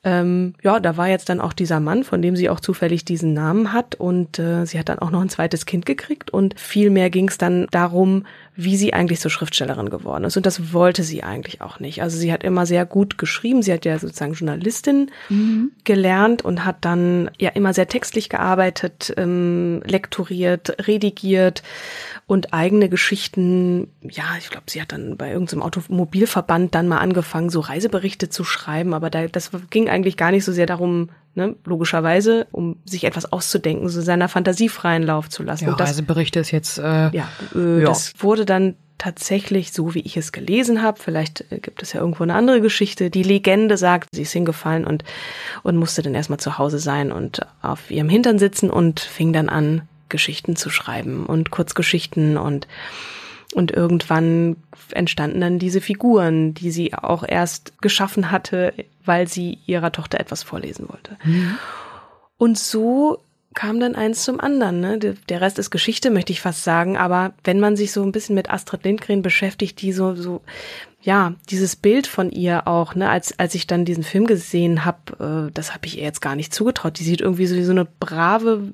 ähm, 0.04 0.54
ja, 0.62 0.80
da 0.80 0.96
war 0.96 1.08
jetzt 1.08 1.28
dann 1.28 1.40
auch 1.40 1.52
dieser 1.52 1.78
Mann, 1.78 2.02
von 2.02 2.22
dem 2.22 2.34
sie 2.34 2.50
auch 2.50 2.58
zufällig 2.58 3.04
diesen 3.04 3.34
Namen 3.34 3.72
hat. 3.72 3.94
Und 3.94 4.38
äh, 4.38 4.64
sie 4.66 4.78
hat 4.78 4.88
dann 4.88 4.98
auch 4.98 5.10
noch 5.10 5.20
ein 5.20 5.28
zweites 5.28 5.64
Kind 5.64 5.86
gekriegt. 5.86 6.30
Und 6.30 6.58
viel 6.58 6.90
mehr 6.90 7.08
ging 7.08 7.28
es 7.28 7.38
dann 7.38 7.66
darum, 7.70 8.24
wie 8.54 8.76
sie 8.76 8.92
eigentlich 8.92 9.20
zur 9.20 9.30
Schriftstellerin 9.30 9.88
geworden 9.88 10.24
ist. 10.24 10.36
Und 10.36 10.44
das 10.44 10.72
wollte 10.72 11.04
sie 11.04 11.22
eigentlich 11.22 11.62
auch 11.62 11.80
nicht. 11.80 12.02
Also 12.02 12.18
sie 12.18 12.32
hat 12.32 12.42
immer 12.42 12.66
sehr 12.66 12.84
gut 12.84 13.16
geschrieben. 13.16 13.62
Sie 13.62 13.72
hat 13.72 13.84
ja 13.84 13.98
sozusagen 13.98 14.34
Journalistin 14.34 15.10
gelernt 15.84 16.44
und 16.44 16.64
hat 16.64 16.76
dann 16.82 17.30
ja 17.38 17.50
immer 17.50 17.72
sehr 17.72 17.88
textlich 17.88 18.28
gearbeitet, 18.28 19.14
ähm, 19.16 19.82
lektoriert, 19.86 20.86
redigiert 20.86 21.62
und 22.26 22.52
eigene 22.52 22.88
Geschichten. 22.88 23.88
Ja, 24.02 24.24
ich 24.38 24.50
glaube, 24.50 24.66
sie 24.68 24.82
hat 24.82 24.92
dann 24.92 25.16
bei 25.16 25.30
irgendeinem 25.30 25.62
Automobilverband 25.62 26.74
dann 26.74 26.88
mal 26.88 26.98
angefangen, 26.98 27.48
so 27.48 27.60
Reiseberichte 27.60 28.28
zu 28.28 28.44
schreiben. 28.44 28.92
Aber 28.92 29.08
da, 29.08 29.28
das 29.28 29.50
ging 29.70 29.88
eigentlich 29.92 30.16
gar 30.16 30.30
nicht 30.30 30.44
so 30.44 30.52
sehr 30.52 30.66
darum, 30.66 31.10
ne, 31.34 31.54
logischerweise, 31.64 32.46
um 32.52 32.76
sich 32.84 33.04
etwas 33.04 33.32
auszudenken, 33.32 33.88
so 33.88 34.00
seiner 34.00 34.28
Fantasie 34.28 34.68
freien 34.68 35.02
Lauf 35.02 35.28
zu 35.28 35.42
lassen. 35.42 35.64
Ja, 35.64 35.70
Und 35.70 35.80
das, 35.80 35.90
Reiseberichte 35.90 36.40
ist 36.40 36.50
jetzt 36.50 36.78
äh, 36.78 36.82
ja, 37.10 37.28
äh, 37.54 37.80
Ja. 37.80 37.86
das 37.86 38.14
wurde 38.18 38.44
dann 38.44 38.74
tatsächlich 38.98 39.72
so, 39.72 39.94
wie 39.94 40.00
ich 40.00 40.16
es 40.16 40.30
gelesen 40.30 40.82
habe. 40.82 41.00
Vielleicht 41.00 41.44
äh, 41.50 41.58
gibt 41.58 41.82
es 41.82 41.92
ja 41.92 42.00
irgendwo 42.00 42.22
eine 42.22 42.34
andere 42.34 42.60
Geschichte. 42.60 43.10
Die 43.10 43.22
Legende 43.24 43.76
sagt, 43.76 44.08
sie 44.14 44.22
ist 44.22 44.32
hingefallen 44.32 44.84
und, 44.86 45.02
und 45.62 45.76
musste 45.76 46.02
dann 46.02 46.14
erstmal 46.14 46.38
zu 46.38 46.58
Hause 46.58 46.78
sein 46.78 47.10
und 47.10 47.40
auf 47.62 47.90
ihrem 47.90 48.08
Hintern 48.08 48.38
sitzen 48.38 48.70
und 48.70 49.00
fing 49.00 49.32
dann 49.32 49.48
an, 49.48 49.82
Geschichten 50.08 50.56
zu 50.56 50.68
schreiben 50.68 51.24
und 51.26 51.50
Kurzgeschichten 51.50 52.36
und 52.36 52.68
und 53.52 53.70
irgendwann 53.70 54.56
entstanden 54.92 55.40
dann 55.40 55.58
diese 55.58 55.80
Figuren, 55.80 56.54
die 56.54 56.70
sie 56.70 56.94
auch 56.94 57.24
erst 57.26 57.80
geschaffen 57.82 58.30
hatte, 58.30 58.72
weil 59.04 59.28
sie 59.28 59.58
ihrer 59.66 59.92
Tochter 59.92 60.20
etwas 60.20 60.42
vorlesen 60.42 60.88
wollte. 60.88 61.18
Und 62.38 62.58
so 62.58 63.18
kam 63.54 63.80
dann 63.80 63.94
eins 63.94 64.24
zum 64.24 64.40
anderen. 64.40 64.80
Ne? 64.80 64.98
Der- 64.98 65.40
Rest 65.40 65.58
ist 65.58 65.70
Geschichte, 65.70 66.10
möchte 66.10 66.32
ich 66.32 66.40
fast 66.40 66.64
sagen. 66.64 66.96
Aber 66.96 67.32
wenn 67.44 67.60
man 67.60 67.76
sich 67.76 67.92
so 67.92 68.02
ein 68.02 68.12
bisschen 68.12 68.34
mit 68.34 68.50
Astrid 68.50 68.84
Lindgren 68.84 69.22
beschäftigt, 69.22 69.80
die 69.82 69.92
so, 69.92 70.14
so, 70.14 70.42
ja, 71.02 71.34
dieses 71.50 71.74
Bild 71.74 72.06
von 72.06 72.30
ihr 72.30 72.68
auch, 72.68 72.94
ne, 72.94 73.10
als, 73.10 73.38
als 73.38 73.54
ich 73.56 73.66
dann 73.66 73.84
diesen 73.84 74.04
Film 74.04 74.26
gesehen 74.26 74.84
habe, 74.84 75.48
äh, 75.48 75.52
das 75.52 75.74
habe 75.74 75.86
ich 75.86 75.98
ihr 75.98 76.04
jetzt 76.04 76.20
gar 76.22 76.36
nicht 76.36 76.54
zugetraut. 76.54 76.98
Die 76.98 77.04
sieht 77.04 77.20
irgendwie 77.20 77.46
so 77.46 77.56
wie 77.56 77.64
so 77.64 77.72
eine 77.72 77.84
brave 77.84 78.72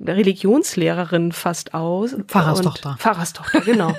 Religionslehrerin 0.00 1.32
fast 1.32 1.74
aus. 1.74 2.16
Pfarrerstochter. 2.26 2.90
Und, 2.90 3.00
Pfarrerstochter, 3.00 3.60
genau. 3.60 3.94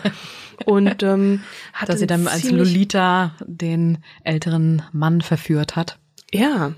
Und 0.65 1.01
ähm, 1.01 1.43
hat 1.73 1.89
dass 1.89 1.99
sie 1.99 2.07
dann 2.07 2.27
als 2.27 2.49
Lolita 2.51 3.35
den 3.39 3.99
älteren 4.23 4.83
Mann 4.91 5.21
verführt 5.21 5.75
hat. 5.75 5.97
Ja. 6.33 6.73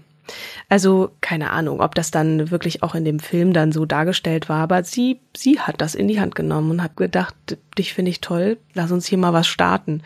Also 0.69 1.12
keine 1.21 1.51
Ahnung, 1.51 1.81
ob 1.81 1.95
das 1.95 2.12
dann 2.12 2.51
wirklich 2.51 2.83
auch 2.83 2.95
in 2.95 3.05
dem 3.05 3.19
Film 3.19 3.53
dann 3.53 3.71
so 3.71 3.86
dargestellt 3.86 4.49
war, 4.49 4.62
aber 4.62 4.83
sie 4.83 5.19
sie 5.36 5.59
hat 5.59 5.81
das 5.81 5.95
in 5.95 6.07
die 6.07 6.19
Hand 6.19 6.36
genommen 6.36 6.71
und 6.71 6.83
hat 6.83 6.97
gedacht, 6.97 7.36
dich 7.77 7.93
finde 7.93 8.12
ich 8.12 8.21
toll, 8.21 8.57
lass 8.73 8.91
uns 8.91 9.05
hier 9.05 9.17
mal 9.17 9.33
was 9.33 9.47
starten. 9.47 10.01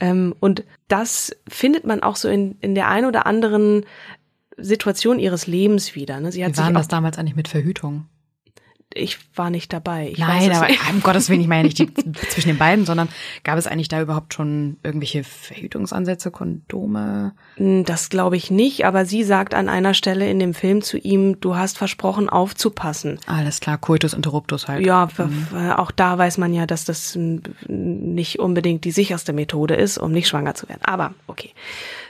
Ähm, 0.00 0.34
und 0.40 0.64
das 0.88 1.36
findet 1.48 1.84
man 1.84 2.02
auch 2.02 2.16
so 2.16 2.28
in 2.28 2.56
in 2.60 2.74
der 2.74 2.88
ein 2.88 3.04
oder 3.04 3.26
anderen 3.26 3.84
Situation 4.56 5.18
ihres 5.18 5.46
Lebens 5.46 5.94
wieder. 5.94 6.20
Ne? 6.20 6.32
Sie 6.32 6.44
hat 6.44 6.52
Wie 6.52 6.58
war 6.58 6.72
das 6.72 6.88
damals 6.88 7.18
eigentlich 7.18 7.36
mit 7.36 7.48
Verhütung? 7.48 8.06
Ich 8.94 9.18
war 9.34 9.50
nicht 9.50 9.72
dabei. 9.72 10.08
Ich 10.12 10.18
Nein, 10.18 10.52
aber 10.52 10.68
um 10.90 11.02
Gottes 11.02 11.28
Willen, 11.28 11.40
ich 11.40 11.48
meine 11.48 11.64
nicht 11.64 11.78
die, 11.78 11.92
zwischen 12.30 12.48
den 12.48 12.58
beiden, 12.58 12.86
sondern 12.86 13.08
gab 13.44 13.58
es 13.58 13.66
eigentlich 13.66 13.88
da 13.88 14.00
überhaupt 14.00 14.34
schon 14.34 14.76
irgendwelche 14.82 15.24
Verhütungsansätze, 15.24 16.30
Kondome? 16.30 17.32
Hm, 17.56 17.84
das 17.84 18.10
glaube 18.10 18.36
ich 18.36 18.50
nicht, 18.50 18.84
aber 18.84 19.04
sie 19.04 19.22
sagt 19.24 19.54
an 19.54 19.68
einer 19.68 19.94
Stelle 19.94 20.30
in 20.30 20.38
dem 20.38 20.54
Film 20.54 20.82
zu 20.82 20.98
ihm, 20.98 21.40
du 21.40 21.56
hast 21.56 21.78
versprochen 21.78 22.28
aufzupassen. 22.28 23.18
Alles 23.26 23.60
klar, 23.60 23.78
Coitus 23.78 24.12
interruptus 24.12 24.68
halt. 24.68 24.84
Ja, 24.84 25.08
mhm. 25.16 25.72
auch 25.76 25.90
da 25.90 26.18
weiß 26.18 26.38
man 26.38 26.52
ja, 26.52 26.66
dass 26.66 26.84
das 26.84 27.16
nicht 27.68 28.38
unbedingt 28.38 28.84
die 28.84 28.92
sicherste 28.92 29.32
Methode 29.32 29.74
ist, 29.74 29.98
um 29.98 30.12
nicht 30.12 30.28
schwanger 30.28 30.54
zu 30.54 30.68
werden. 30.68 30.82
Aber 30.84 31.14
okay, 31.26 31.50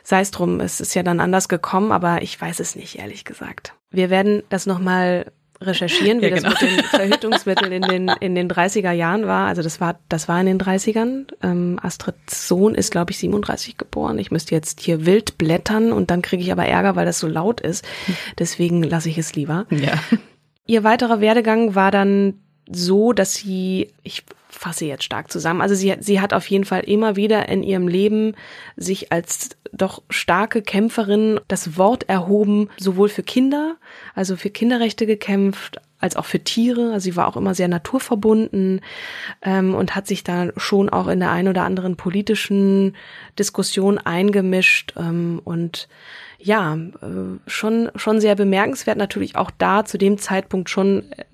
sei 0.02 0.20
es 0.20 0.30
drum, 0.30 0.60
es 0.60 0.80
ist 0.80 0.94
ja 0.94 1.02
dann 1.02 1.20
anders 1.20 1.48
gekommen, 1.48 1.92
aber 1.92 2.22
ich 2.22 2.40
weiß 2.40 2.60
es 2.60 2.76
nicht, 2.76 2.98
ehrlich 2.98 3.24
gesagt. 3.24 3.74
Wir 3.90 4.10
werden 4.10 4.42
das 4.48 4.66
nochmal 4.66 5.30
recherchieren, 5.66 6.20
wie 6.20 6.28
ja, 6.28 6.36
genau. 6.36 6.50
das 6.50 6.60
mit 6.60 6.70
den 6.70 6.84
Verhütungsmitteln 6.84 7.72
in 7.72 7.82
den, 7.82 8.08
in 8.20 8.34
den 8.34 8.50
30er 8.50 8.92
Jahren 8.92 9.26
war. 9.26 9.46
Also 9.46 9.62
das 9.62 9.80
war, 9.80 9.98
das 10.08 10.28
war 10.28 10.40
in 10.40 10.46
den 10.46 10.60
30ern. 10.60 11.26
Ähm, 11.42 11.78
Astrids 11.82 12.48
Sohn 12.48 12.74
ist, 12.74 12.90
glaube 12.90 13.10
ich, 13.10 13.18
37 13.18 13.78
geboren. 13.78 14.18
Ich 14.18 14.30
müsste 14.30 14.54
jetzt 14.54 14.80
hier 14.80 15.06
wild 15.06 15.38
blättern 15.38 15.92
und 15.92 16.10
dann 16.10 16.22
kriege 16.22 16.42
ich 16.42 16.52
aber 16.52 16.66
Ärger, 16.66 16.96
weil 16.96 17.06
das 17.06 17.18
so 17.18 17.26
laut 17.26 17.60
ist. 17.60 17.84
Deswegen 18.38 18.82
lasse 18.82 19.08
ich 19.08 19.18
es 19.18 19.34
lieber. 19.34 19.66
Ja. 19.70 19.94
Ihr 20.66 20.84
weiterer 20.84 21.20
Werdegang 21.20 21.74
war 21.74 21.90
dann 21.90 22.34
so, 22.70 23.12
dass 23.12 23.34
sie, 23.34 23.92
ich 24.02 24.24
fasse 24.62 24.84
jetzt 24.84 25.02
stark 25.02 25.32
zusammen. 25.32 25.60
Also 25.60 25.74
sie, 25.74 25.96
sie 25.98 26.20
hat 26.20 26.32
auf 26.32 26.46
jeden 26.46 26.64
Fall 26.64 26.82
immer 26.82 27.16
wieder 27.16 27.48
in 27.48 27.64
ihrem 27.64 27.88
Leben 27.88 28.34
sich 28.76 29.10
als 29.10 29.50
doch 29.72 30.02
starke 30.08 30.62
Kämpferin 30.62 31.40
das 31.48 31.76
Wort 31.76 32.08
erhoben, 32.08 32.68
sowohl 32.78 33.08
für 33.08 33.24
Kinder, 33.24 33.74
also 34.14 34.36
für 34.36 34.50
Kinderrechte 34.50 35.04
gekämpft, 35.04 35.80
als 35.98 36.14
auch 36.14 36.26
für 36.26 36.38
Tiere. 36.38 36.92
Also 36.92 37.04
sie 37.04 37.16
war 37.16 37.26
auch 37.26 37.36
immer 37.36 37.54
sehr 37.54 37.66
naturverbunden 37.66 38.82
ähm, 39.42 39.74
und 39.74 39.96
hat 39.96 40.06
sich 40.06 40.22
da 40.22 40.50
schon 40.56 40.88
auch 40.88 41.08
in 41.08 41.18
der 41.18 41.32
ein 41.32 41.48
oder 41.48 41.64
anderen 41.64 41.96
politischen 41.96 42.94
Diskussion 43.38 43.98
eingemischt 43.98 44.94
ähm, 44.96 45.40
und 45.42 45.88
ja, 46.38 46.74
äh, 46.74 47.38
schon, 47.46 47.90
schon 47.96 48.20
sehr 48.20 48.36
bemerkenswert 48.36 48.98
natürlich 48.98 49.34
auch 49.34 49.50
da 49.50 49.84
zu 49.84 49.98
dem 49.98 50.18
Zeitpunkt 50.18 50.70
schon 50.70 51.10
äh, 51.12 51.24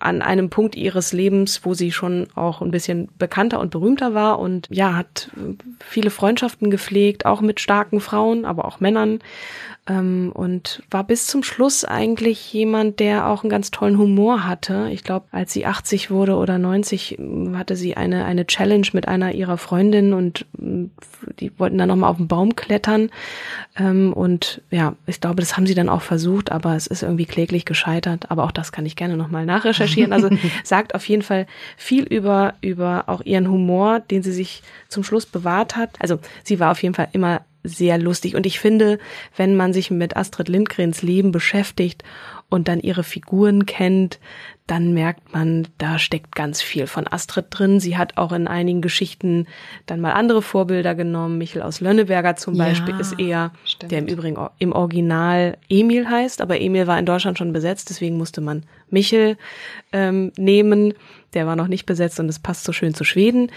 an 0.00 0.22
einem 0.22 0.50
Punkt 0.50 0.76
ihres 0.76 1.12
Lebens, 1.12 1.64
wo 1.64 1.74
sie 1.74 1.92
schon 1.92 2.28
auch 2.34 2.62
ein 2.62 2.70
bisschen 2.70 3.08
bekannter 3.18 3.58
und 3.60 3.70
berühmter 3.70 4.14
war 4.14 4.38
und 4.38 4.68
ja, 4.70 4.94
hat 4.94 5.30
viele 5.80 6.10
Freundschaften 6.10 6.70
gepflegt, 6.70 7.26
auch 7.26 7.40
mit 7.40 7.60
starken 7.60 8.00
Frauen, 8.00 8.44
aber 8.44 8.64
auch 8.64 8.80
Männern 8.80 9.20
und 9.88 10.82
war 10.90 11.04
bis 11.04 11.26
zum 11.26 11.42
Schluss 11.42 11.84
eigentlich 11.84 12.52
jemand, 12.52 13.00
der 13.00 13.26
auch 13.26 13.42
einen 13.42 13.50
ganz 13.50 13.70
tollen 13.70 13.96
Humor 13.96 14.46
hatte. 14.46 14.88
Ich 14.92 15.02
glaube, 15.02 15.26
als 15.30 15.52
sie 15.52 15.64
80 15.64 16.10
wurde 16.10 16.36
oder 16.36 16.58
90, 16.58 17.18
hatte 17.54 17.74
sie 17.74 17.96
eine, 17.96 18.26
eine 18.26 18.46
Challenge 18.46 18.86
mit 18.92 19.08
einer 19.08 19.32
ihrer 19.32 19.56
Freundinnen 19.56 20.12
und 20.12 20.44
die 21.40 21.58
wollten 21.58 21.78
dann 21.78 21.88
nochmal 21.88 22.10
auf 22.10 22.18
den 22.18 22.28
Baum 22.28 22.54
klettern. 22.54 23.10
Ähm, 23.76 24.12
und 24.12 24.60
ja, 24.70 24.94
ich 25.06 25.20
glaube, 25.20 25.40
das 25.40 25.56
haben 25.56 25.66
sie 25.66 25.74
dann 25.74 25.88
auch 25.88 26.02
versucht, 26.02 26.52
aber 26.52 26.76
es 26.76 26.86
ist 26.86 27.02
irgendwie 27.02 27.26
kläglich 27.26 27.64
gescheitert. 27.64 28.30
Aber 28.30 28.44
auch 28.44 28.52
das 28.52 28.72
kann 28.72 28.84
ich 28.84 28.96
gerne 28.96 29.16
nochmal 29.16 29.46
nachrecherchieren. 29.46 30.12
Also 30.12 30.28
sagt 30.64 30.94
auf 30.94 31.08
jeden 31.08 31.22
Fall 31.22 31.46
viel 31.76 32.04
über, 32.04 32.54
über 32.60 33.04
auch 33.06 33.22
ihren 33.22 33.48
Humor, 33.48 34.00
den 34.00 34.22
sie 34.22 34.32
sich 34.32 34.62
zum 34.88 35.02
Schluss 35.02 35.24
bewahrt 35.24 35.76
hat. 35.76 35.90
Also 35.98 36.18
sie 36.44 36.60
war 36.60 36.72
auf 36.72 36.82
jeden 36.82 36.94
Fall 36.94 37.08
immer 37.12 37.40
sehr 37.64 37.98
lustig. 37.98 38.34
Und 38.34 38.46
ich 38.46 38.60
finde, 38.60 38.98
wenn 39.36 39.56
man 39.56 39.72
sich 39.72 39.90
mit 39.90 40.16
Astrid 40.16 40.48
Lindgrens 40.48 41.02
Leben 41.02 41.32
beschäftigt 41.32 42.04
und 42.48 42.68
dann 42.68 42.80
ihre 42.80 43.04
Figuren 43.04 43.66
kennt, 43.66 44.18
dann 44.66 44.92
merkt 44.92 45.32
man, 45.32 45.66
da 45.78 45.98
steckt 45.98 46.34
ganz 46.34 46.60
viel 46.60 46.86
von 46.86 47.06
Astrid 47.06 47.46
drin. 47.50 47.80
Sie 47.80 47.96
hat 47.96 48.18
auch 48.18 48.32
in 48.32 48.46
einigen 48.46 48.82
Geschichten 48.82 49.46
dann 49.86 50.00
mal 50.00 50.12
andere 50.12 50.42
Vorbilder 50.42 50.94
genommen. 50.94 51.38
Michel 51.38 51.62
aus 51.62 51.80
Lönneberger 51.80 52.36
zum 52.36 52.56
Beispiel 52.56 52.94
ja, 52.94 53.00
ist 53.00 53.18
eher, 53.18 53.52
stimmt. 53.64 53.92
der 53.92 54.00
im 54.00 54.06
Übrigen 54.06 54.36
im 54.58 54.72
Original 54.72 55.56
Emil 55.68 56.08
heißt, 56.08 56.42
aber 56.42 56.60
Emil 56.60 56.86
war 56.86 56.98
in 56.98 57.06
Deutschland 57.06 57.38
schon 57.38 57.52
besetzt, 57.52 57.88
deswegen 57.88 58.18
musste 58.18 58.40
man 58.40 58.64
Michel 58.90 59.36
ähm, 59.92 60.32
nehmen. 60.36 60.94
Der 61.34 61.46
war 61.46 61.56
noch 61.56 61.68
nicht 61.68 61.86
besetzt 61.86 62.20
und 62.20 62.28
es 62.28 62.38
passt 62.38 62.64
so 62.64 62.72
schön 62.72 62.94
zu 62.94 63.04
Schweden 63.04 63.50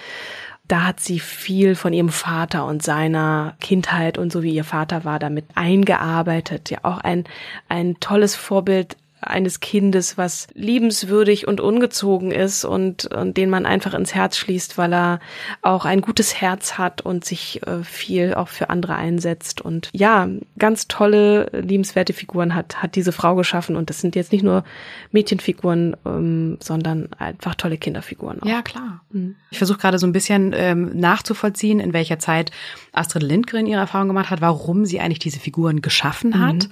da 0.72 0.86
hat 0.86 1.02
sie 1.02 1.20
viel 1.20 1.76
von 1.76 1.92
ihrem 1.92 2.08
Vater 2.08 2.66
und 2.66 2.82
seiner 2.82 3.56
Kindheit 3.60 4.18
und 4.18 4.32
so 4.32 4.42
wie 4.42 4.56
ihr 4.56 4.64
Vater 4.64 5.04
war 5.04 5.20
damit 5.20 5.44
eingearbeitet. 5.54 6.70
Ja, 6.70 6.80
auch 6.84 7.00
ein, 7.00 7.26
ein 7.68 8.00
tolles 8.00 8.36
Vorbild 8.36 8.96
eines 9.22 9.60
Kindes, 9.60 10.18
was 10.18 10.48
liebenswürdig 10.56 11.48
und 11.48 11.62
ungezogen 11.62 12.32
ist 12.32 12.66
und, 12.66 13.06
und 13.06 13.38
den 13.38 13.50
man 13.50 13.68
einfach 13.68 13.94
ins 13.94 14.16
Herz 14.16 14.36
schließt, 14.38 14.78
weil 14.80 14.94
er 14.94 15.20
auch 15.62 15.86
ein 15.86 16.02
gutes 16.02 16.42
Herz 16.42 16.80
hat 16.80 17.02
und 17.02 17.24
sich 17.24 17.66
äh, 17.68 17.84
viel 17.84 18.34
auch 18.34 18.48
für 18.48 18.72
andere 18.72 18.96
einsetzt. 18.96 19.62
Und 19.62 19.90
ja, 19.94 20.28
ganz 20.58 20.88
tolle, 20.88 21.50
liebenswerte 21.54 22.14
Figuren 22.14 22.56
hat, 22.56 22.82
hat 22.82 22.96
diese 22.96 23.12
Frau 23.12 23.36
geschaffen. 23.36 23.76
Und 23.76 23.92
das 23.92 24.02
sind 24.02 24.16
jetzt 24.16 24.32
nicht 24.32 24.44
nur 24.44 24.64
Mädchenfiguren, 25.12 25.96
ähm, 26.06 26.58
sondern 26.60 27.10
einfach 27.14 27.54
tolle 27.54 27.78
Kinderfiguren. 27.78 28.42
Auch. 28.42 28.48
Ja, 28.48 28.64
klar. 28.64 29.02
Mhm. 29.12 29.36
Ich 29.52 29.60
versuche 29.60 29.78
gerade 29.78 30.00
so 30.00 30.08
ein 30.08 30.14
bisschen 30.14 30.54
ähm, 30.56 30.98
nachzuvollziehen, 30.98 31.80
in 31.80 31.94
welcher 31.94 32.18
Zeit 32.18 32.52
Astrid 32.92 33.24
Lindgren 33.24 33.68
ihre 33.68 33.82
Erfahrung 33.82 34.08
gemacht 34.08 34.32
hat, 34.32 34.42
warum 34.42 34.86
sie 34.86 35.00
eigentlich 35.00 35.20
diese 35.20 35.40
Figuren 35.40 35.82
geschaffen 35.82 36.40
hat. 36.40 36.56
Mhm. 36.56 36.72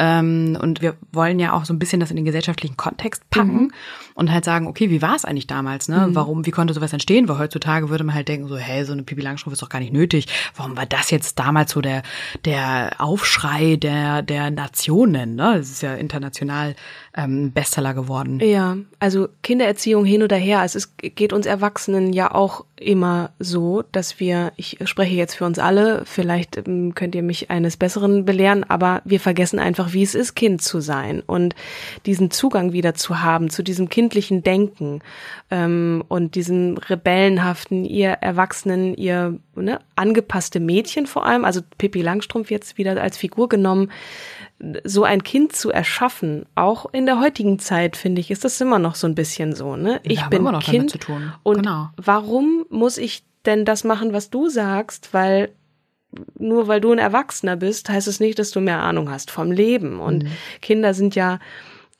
Ähm, 0.00 0.56
und 0.60 0.80
wir 0.80 0.94
wollen 1.12 1.40
ja 1.40 1.52
auch 1.52 1.64
so 1.64 1.74
ein 1.74 1.80
bisschen 1.80 1.98
das 1.98 2.10
in 2.10 2.16
den 2.16 2.24
gesellschaftlichen 2.24 2.76
Kontext 2.76 3.28
packen 3.30 3.64
mhm. 3.64 3.72
und 4.14 4.32
halt 4.32 4.44
sagen, 4.44 4.68
okay, 4.68 4.90
wie 4.90 5.02
war 5.02 5.16
es 5.16 5.24
eigentlich 5.24 5.48
damals? 5.48 5.88
Ne? 5.88 6.06
Mhm. 6.06 6.14
Warum, 6.14 6.46
wie 6.46 6.52
konnte 6.52 6.72
sowas 6.72 6.92
entstehen? 6.92 7.28
Weil 7.28 7.38
heutzutage 7.38 7.90
würde 7.90 8.04
man 8.04 8.14
halt 8.14 8.28
denken, 8.28 8.46
so, 8.46 8.56
hey, 8.56 8.84
so 8.84 8.92
eine 8.92 9.02
Pipi 9.02 9.22
Langstrumpf 9.22 9.54
ist 9.54 9.62
doch 9.62 9.68
gar 9.68 9.80
nicht 9.80 9.92
nötig. 9.92 10.26
Warum 10.54 10.76
war 10.76 10.86
das 10.86 11.10
jetzt 11.10 11.40
damals 11.40 11.72
so 11.72 11.80
der, 11.80 12.04
der 12.44 12.92
Aufschrei 12.98 13.74
der, 13.74 14.22
der 14.22 14.52
Nationen? 14.52 15.34
Ne? 15.34 15.54
Das 15.58 15.68
ist 15.68 15.82
ja 15.82 15.94
international 15.94 16.76
ähm, 17.18 17.50
Bestseller 17.50 17.94
geworden. 17.94 18.38
Ja, 18.38 18.76
also 19.00 19.28
Kindererziehung 19.42 20.04
hin 20.04 20.22
oder 20.22 20.36
her. 20.36 20.62
Es 20.62 20.96
geht 20.96 21.32
uns 21.32 21.46
Erwachsenen 21.46 22.12
ja 22.12 22.32
auch 22.32 22.64
immer 22.76 23.30
so, 23.40 23.82
dass 23.90 24.20
wir, 24.20 24.52
ich 24.54 24.78
spreche 24.84 25.16
jetzt 25.16 25.34
für 25.34 25.44
uns 25.44 25.58
alle, 25.58 26.04
vielleicht 26.04 26.56
ähm, 26.56 26.94
könnt 26.94 27.16
ihr 27.16 27.24
mich 27.24 27.50
eines 27.50 27.76
Besseren 27.76 28.24
belehren, 28.24 28.62
aber 28.62 29.02
wir 29.04 29.18
vergessen 29.18 29.58
einfach, 29.58 29.92
wie 29.92 30.04
es 30.04 30.14
ist, 30.14 30.36
Kind 30.36 30.62
zu 30.62 30.78
sein 30.80 31.20
und 31.26 31.56
diesen 32.06 32.30
Zugang 32.30 32.72
wieder 32.72 32.94
zu 32.94 33.20
haben 33.20 33.50
zu 33.50 33.64
diesem 33.64 33.88
kindlichen 33.88 34.44
Denken 34.44 35.00
ähm, 35.50 36.04
und 36.06 36.36
diesem 36.36 36.76
rebellenhaften, 36.76 37.84
ihr 37.84 38.10
Erwachsenen, 38.10 38.94
ihr 38.94 39.40
ne, 39.56 39.80
angepasste 39.96 40.60
Mädchen 40.60 41.06
vor 41.06 41.26
allem, 41.26 41.44
also 41.44 41.62
Pippi 41.78 42.00
Langstrumpf 42.00 42.52
jetzt 42.52 42.78
wieder 42.78 43.02
als 43.02 43.16
Figur 43.16 43.48
genommen, 43.48 43.90
so 44.84 45.04
ein 45.04 45.22
Kind 45.22 45.54
zu 45.54 45.70
erschaffen, 45.70 46.44
auch 46.54 46.86
in 46.92 47.06
der 47.06 47.20
heutigen 47.20 47.58
Zeit, 47.58 47.96
finde 47.96 48.20
ich, 48.20 48.30
ist 48.30 48.44
das 48.44 48.60
immer 48.60 48.78
noch 48.78 48.96
so 48.96 49.06
ein 49.06 49.14
bisschen 49.14 49.54
so, 49.54 49.76
ne? 49.76 50.00
Ich 50.02 50.24
bin 50.26 50.40
immer 50.40 50.52
noch 50.52 50.62
Kind 50.62 50.90
zu 50.90 50.98
tun. 50.98 51.32
und 51.44 51.58
genau. 51.58 51.90
warum 51.96 52.66
muss 52.68 52.98
ich 52.98 53.24
denn 53.46 53.64
das 53.64 53.84
machen, 53.84 54.12
was 54.12 54.30
du 54.30 54.48
sagst? 54.48 55.14
Weil 55.14 55.50
nur 56.38 56.68
weil 56.68 56.80
du 56.80 56.90
ein 56.90 56.98
Erwachsener 56.98 57.56
bist, 57.56 57.88
heißt 57.88 58.08
es 58.08 58.18
nicht, 58.18 58.38
dass 58.38 58.50
du 58.50 58.60
mehr 58.60 58.82
Ahnung 58.82 59.10
hast 59.10 59.30
vom 59.30 59.52
Leben. 59.52 60.00
Und 60.00 60.24
mhm. 60.24 60.28
Kinder 60.60 60.94
sind 60.94 61.14
ja 61.14 61.38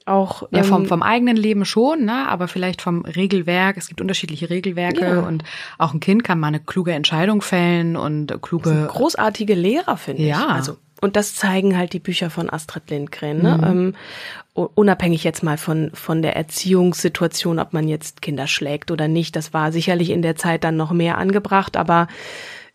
auch 0.07 0.49
ja 0.51 0.63
vom 0.63 0.87
vom 0.87 1.03
eigenen 1.03 1.37
Leben 1.37 1.67
schon, 1.67 2.07
ne, 2.07 2.27
aber 2.29 2.49
vielleicht 2.49 2.81
vom 2.81 3.05
Regelwerk. 3.05 3.77
Es 3.77 3.89
gibt 3.89 4.01
unterschiedliche 4.01 4.49
Regelwerke 4.49 5.05
ja. 5.05 5.21
und 5.21 5.45
auch 5.77 5.93
ein 5.93 6.01
Kind 6.01 6.25
kann 6.25 6.41
mal 6.41 6.49
eine 6.49 6.61
kluge 6.61 6.93
Entscheidung 6.93 7.43
fällen 7.43 7.97
und 7.97 8.41
kluge 8.41 8.89
großartige 8.91 9.55
Lehrer 9.55 9.97
finde 9.97 10.23
ja. 10.23 10.41
ich. 10.41 10.55
Also 10.55 10.79
und 11.01 11.17
das 11.17 11.35
zeigen 11.35 11.77
halt 11.77 11.93
die 11.93 12.01
Bücher 12.01 12.31
von 12.31 12.51
Astrid 12.51 12.91
Lindgren. 12.91 13.43
Ne? 13.43 13.59
Mhm. 13.59 13.65
Ähm, 13.65 14.69
unabhängig 14.75 15.25
jetzt 15.25 15.43
mal 15.43 15.57
von, 15.57 15.91
von 15.95 16.23
der 16.23 16.37
Erziehungssituation, 16.37 17.59
ob 17.59 17.73
man 17.73 17.87
jetzt 17.87 18.23
Kinder 18.23 18.47
schlägt 18.47 18.91
oder 18.91 19.07
nicht. 19.07 19.37
Das 19.37 19.53
war 19.53 19.71
sicherlich 19.73 20.11
in 20.11 20.23
der 20.23 20.37
Zeit 20.37 20.65
dann 20.65 20.77
noch 20.77 20.91
mehr 20.91 21.19
angebracht, 21.19 21.77
aber 21.77 22.09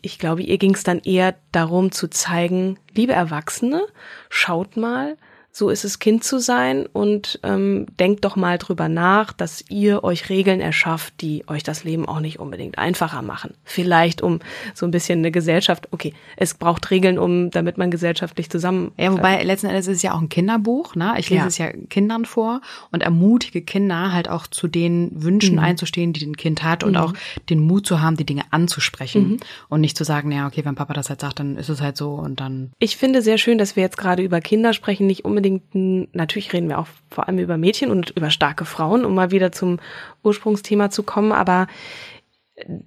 ich 0.00 0.18
glaube, 0.18 0.42
ihr 0.42 0.58
ging 0.58 0.74
es 0.74 0.82
dann 0.82 1.00
eher 1.00 1.34
darum 1.52 1.90
zu 1.92 2.08
zeigen, 2.08 2.78
liebe 2.94 3.12
Erwachsene, 3.12 3.86
schaut 4.28 4.76
mal, 4.76 5.16
so 5.56 5.70
ist 5.70 5.84
es 5.84 6.00
Kind 6.00 6.24
zu 6.24 6.40
sein 6.40 6.84
und 6.92 7.38
ähm, 7.44 7.86
denkt 8.00 8.24
doch 8.24 8.34
mal 8.34 8.58
drüber 8.58 8.88
nach, 8.88 9.32
dass 9.32 9.64
ihr 9.68 10.02
euch 10.02 10.28
Regeln 10.28 10.60
erschafft, 10.60 11.14
die 11.20 11.44
euch 11.46 11.62
das 11.62 11.84
Leben 11.84 12.08
auch 12.08 12.18
nicht 12.18 12.40
unbedingt 12.40 12.76
einfacher 12.76 13.22
machen. 13.22 13.54
Vielleicht 13.62 14.20
um 14.20 14.40
so 14.74 14.84
ein 14.84 14.90
bisschen 14.90 15.20
eine 15.20 15.30
Gesellschaft, 15.30 15.86
okay, 15.92 16.12
es 16.36 16.54
braucht 16.54 16.90
Regeln, 16.90 17.20
um 17.20 17.52
damit 17.52 17.78
man 17.78 17.92
gesellschaftlich 17.92 18.50
zusammen. 18.50 18.90
Ja, 18.98 19.12
wobei 19.12 19.44
letzten 19.44 19.68
Endes 19.68 19.86
ist 19.86 19.98
es 19.98 20.02
ja 20.02 20.14
auch 20.14 20.20
ein 20.20 20.28
Kinderbuch, 20.28 20.96
ne? 20.96 21.14
Ich 21.18 21.30
lese 21.30 21.42
ja. 21.42 21.46
es 21.46 21.58
ja 21.58 21.68
Kindern 21.88 22.24
vor 22.24 22.60
und 22.90 23.04
ermutige 23.04 23.62
Kinder 23.62 24.12
halt 24.12 24.28
auch 24.28 24.48
zu 24.48 24.66
den 24.66 25.12
Wünschen 25.14 25.54
mhm. 25.54 25.62
einzustehen, 25.62 26.12
die 26.12 26.26
ein 26.26 26.36
Kind 26.36 26.64
hat 26.64 26.82
und 26.82 26.94
mhm. 26.94 26.98
auch 26.98 27.12
den 27.48 27.60
Mut 27.60 27.86
zu 27.86 28.00
haben, 28.00 28.16
die 28.16 28.26
Dinge 28.26 28.42
anzusprechen 28.50 29.28
mhm. 29.28 29.36
und 29.68 29.82
nicht 29.82 29.96
zu 29.96 30.02
sagen, 30.02 30.32
ja, 30.32 30.48
okay, 30.48 30.64
wenn 30.64 30.74
Papa 30.74 30.94
das 30.94 31.10
halt 31.10 31.20
sagt, 31.20 31.38
dann 31.38 31.56
ist 31.56 31.68
es 31.68 31.80
halt 31.80 31.96
so 31.96 32.14
und 32.14 32.40
dann. 32.40 32.72
Ich 32.80 32.96
finde 32.96 33.22
sehr 33.22 33.38
schön, 33.38 33.56
dass 33.56 33.76
wir 33.76 33.84
jetzt 33.84 33.98
gerade 33.98 34.24
über 34.24 34.40
Kinder 34.40 34.72
sprechen, 34.72 35.06
nicht 35.06 35.24
unbedingt 35.24 35.43
unbedingt, 35.44 36.14
natürlich 36.14 36.52
reden 36.52 36.68
wir 36.68 36.78
auch 36.78 36.88
vor 37.10 37.28
allem 37.28 37.38
über 37.38 37.56
Mädchen 37.56 37.90
und 37.90 38.10
über 38.10 38.30
starke 38.30 38.64
Frauen, 38.64 39.04
um 39.04 39.14
mal 39.14 39.30
wieder 39.30 39.52
zum 39.52 39.78
Ursprungsthema 40.22 40.90
zu 40.90 41.02
kommen, 41.02 41.32
aber 41.32 41.66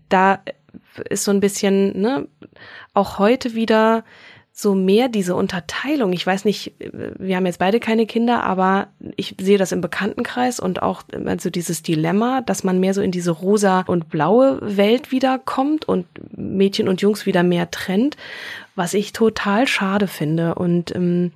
da 0.09 0.39
ist 1.09 1.23
so 1.23 1.31
ein 1.31 1.39
bisschen, 1.39 1.99
ne, 1.99 2.27
auch 2.93 3.19
heute 3.19 3.53
wieder 3.53 4.03
so 4.51 4.73
mehr 4.73 5.07
diese 5.07 5.35
Unterteilung. 5.35 6.13
Ich 6.13 6.25
weiß 6.25 6.43
nicht, 6.43 6.73
wir 6.79 7.35
haben 7.35 7.45
jetzt 7.45 7.59
beide 7.59 7.79
keine 7.79 8.07
Kinder, 8.07 8.43
aber 8.43 8.87
ich 9.15 9.35
sehe 9.39 9.59
das 9.59 9.71
im 9.71 9.81
Bekanntenkreis 9.81 10.59
und 10.59 10.81
auch 10.81 11.03
also 11.25 11.51
dieses 11.51 11.83
Dilemma, 11.83 12.41
dass 12.41 12.63
man 12.63 12.79
mehr 12.79 12.95
so 12.95 13.01
in 13.01 13.11
diese 13.11 13.29
rosa 13.29 13.81
und 13.81 14.09
blaue 14.09 14.57
Welt 14.61 15.11
wiederkommt 15.11 15.87
und 15.87 16.07
Mädchen 16.35 16.89
und 16.89 17.01
Jungs 17.01 17.27
wieder 17.27 17.43
mehr 17.43 17.69
trennt, 17.69 18.17
was 18.73 18.95
ich 18.95 19.13
total 19.13 19.67
schade 19.67 20.07
finde 20.07 20.55
und 20.55 20.95
ähm, 20.95 21.33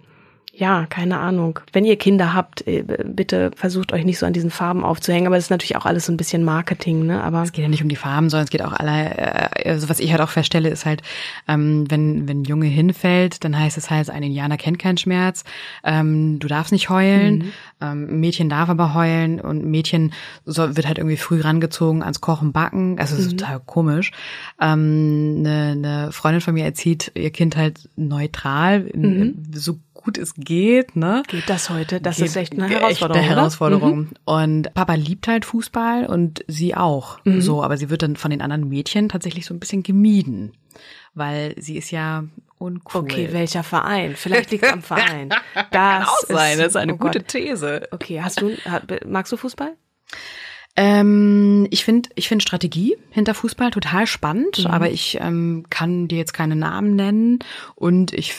ja, 0.53 0.85
keine 0.85 1.17
Ahnung. 1.17 1.59
Wenn 1.71 1.85
ihr 1.85 1.95
Kinder 1.95 2.33
habt, 2.33 2.67
äh, 2.67 2.83
bitte 3.05 3.51
versucht 3.55 3.93
euch 3.93 4.03
nicht 4.03 4.19
so 4.19 4.25
an 4.25 4.33
diesen 4.33 4.51
Farben 4.51 4.83
aufzuhängen. 4.83 5.25
Aber 5.27 5.37
das 5.37 5.45
ist 5.45 5.49
natürlich 5.49 5.77
auch 5.77 5.85
alles 5.85 6.07
so 6.07 6.11
ein 6.11 6.17
bisschen 6.17 6.43
Marketing, 6.43 7.05
ne? 7.05 7.23
Aber 7.23 7.41
es 7.41 7.53
geht 7.53 7.63
ja 7.63 7.69
nicht 7.69 7.83
um 7.83 7.87
die 7.87 7.95
Farben, 7.95 8.29
sondern 8.29 8.43
es 8.43 8.49
geht 8.49 8.61
auch 8.61 8.73
alle. 8.73 9.17
Äh, 9.17 9.69
also 9.69 9.87
was 9.87 10.01
ich 10.01 10.11
halt 10.11 10.21
auch 10.21 10.29
feststelle, 10.29 10.67
ist 10.67 10.85
halt, 10.85 11.03
ähm, 11.47 11.89
wenn 11.89 12.27
wenn 12.27 12.43
Junge 12.43 12.67
hinfällt, 12.67 13.45
dann 13.45 13.57
heißt 13.57 13.77
es 13.77 13.89
halt, 13.89 14.09
ein 14.09 14.23
Indianer 14.23 14.57
kennt 14.57 14.77
keinen 14.77 14.97
Schmerz. 14.97 15.45
Ähm, 15.85 16.39
du 16.39 16.49
darfst 16.49 16.73
nicht 16.73 16.89
heulen. 16.89 17.37
Mhm. 17.37 17.51
Ähm, 17.79 18.19
Mädchen 18.19 18.49
darf 18.49 18.67
aber 18.67 18.93
heulen 18.93 19.39
und 19.39 19.63
Mädchen 19.63 20.11
so, 20.45 20.75
wird 20.75 20.85
halt 20.85 20.97
irgendwie 20.97 21.17
früh 21.17 21.39
rangezogen 21.39 22.03
ans 22.03 22.19
Kochen, 22.19 22.51
Backen. 22.51 22.99
Also 22.99 23.15
mhm. 23.15 23.37
total 23.37 23.61
komisch. 23.65 24.11
Ähm, 24.59 25.37
eine, 25.39 25.71
eine 25.71 26.11
Freundin 26.11 26.41
von 26.41 26.53
mir 26.53 26.65
erzieht 26.65 27.13
ihr 27.15 27.31
Kind 27.31 27.55
halt 27.55 27.89
neutral, 27.95 28.81
mhm. 28.93 29.43
so 29.53 29.79
gut 30.01 30.17
es 30.17 30.33
geht, 30.35 30.95
ne? 30.95 31.23
Geht 31.27 31.49
das 31.49 31.69
heute? 31.69 32.01
Das 32.01 32.17
geht, 32.17 32.27
ist 32.27 32.35
echt 32.35 32.53
eine 32.53 32.67
Herausforderung. 32.67 33.21
Echt 33.21 33.29
eine 33.29 33.35
Herausforderung. 33.35 33.99
Mhm. 33.99 34.09
Und 34.25 34.73
Papa 34.73 34.95
liebt 34.95 35.27
halt 35.27 35.45
Fußball 35.45 36.05
und 36.05 36.43
sie 36.47 36.75
auch. 36.75 37.23
Mhm. 37.25 37.41
So, 37.41 37.63
aber 37.63 37.77
sie 37.77 37.89
wird 37.89 38.01
dann 38.01 38.15
von 38.15 38.31
den 38.31 38.41
anderen 38.41 38.67
Mädchen 38.67 39.09
tatsächlich 39.09 39.45
so 39.45 39.53
ein 39.53 39.59
bisschen 39.59 39.83
gemieden. 39.83 40.53
Weil 41.13 41.55
sie 41.57 41.77
ist 41.77 41.91
ja 41.91 42.23
uncool. 42.57 43.01
Okay, 43.01 43.29
welcher 43.31 43.63
Verein? 43.63 44.15
Vielleicht 44.15 44.51
liegt 44.51 44.63
es 44.63 44.71
am 44.71 44.81
Verein. 44.81 45.29
Das 45.53 45.69
Kann 45.71 46.03
auch 46.03 46.19
sein, 46.27 46.57
das 46.57 46.67
ist 46.67 46.75
eine 46.75 46.93
oh 46.93 46.97
gute 46.97 47.19
Gott. 47.19 47.27
These. 47.29 47.87
Okay, 47.91 48.21
hast 48.21 48.41
du, 48.41 48.55
magst 49.05 49.31
du 49.31 49.37
Fußball? 49.37 49.75
Ähm, 50.77 51.67
ich 51.69 51.83
finde 51.83 52.09
ich 52.15 52.29
finde 52.29 52.43
Strategie 52.43 52.95
hinter 53.09 53.33
Fußball 53.33 53.71
total 53.71 54.07
spannend, 54.07 54.59
mhm. 54.59 54.67
aber 54.67 54.89
ich 54.89 55.17
ähm, 55.19 55.65
kann 55.69 56.07
dir 56.07 56.17
jetzt 56.17 56.33
keine 56.33 56.55
Namen 56.55 56.95
nennen 56.95 57.39
und 57.75 58.13
ich 58.13 58.33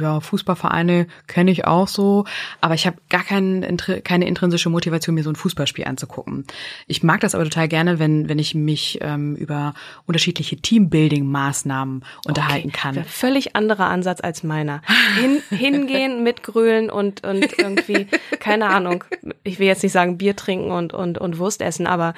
ja, 0.00 0.20
Fußballvereine 0.20 1.06
kenne 1.26 1.50
ich 1.50 1.64
auch 1.64 1.88
so, 1.88 2.24
aber 2.60 2.74
ich 2.74 2.86
habe 2.86 2.96
gar 3.08 3.24
kein, 3.24 3.76
keine 4.04 4.26
intrinsische 4.26 4.70
Motivation, 4.70 5.14
mir 5.14 5.22
so 5.22 5.30
ein 5.30 5.36
Fußballspiel 5.36 5.84
anzugucken. 5.84 6.44
Ich 6.86 7.02
mag 7.02 7.20
das 7.20 7.34
aber 7.34 7.44
total 7.44 7.68
gerne, 7.68 7.98
wenn, 7.98 8.28
wenn 8.28 8.38
ich 8.38 8.54
mich 8.54 8.98
ähm, 9.02 9.36
über 9.36 9.74
unterschiedliche 10.06 10.56
Teambuilding-Maßnahmen 10.56 12.02
unterhalten 12.26 12.68
okay. 12.68 12.78
kann. 12.78 13.04
Völlig 13.04 13.56
anderer 13.56 13.86
Ansatz 13.86 14.20
als 14.20 14.42
meiner. 14.42 14.82
Hin, 15.20 15.42
hingehen, 15.56 16.22
mitgrölen 16.22 16.90
und, 16.90 17.26
und 17.26 17.58
irgendwie, 17.58 18.06
keine 18.40 18.68
Ahnung, 18.68 19.04
ich 19.44 19.58
will 19.58 19.66
jetzt 19.66 19.82
nicht 19.82 19.92
sagen 19.92 20.18
Bier 20.18 20.36
trinken 20.36 20.70
und, 20.70 20.92
und, 20.92 21.18
und 21.18 21.38
Wurst 21.38 21.62
essen, 21.62 21.86
aber 21.86 22.14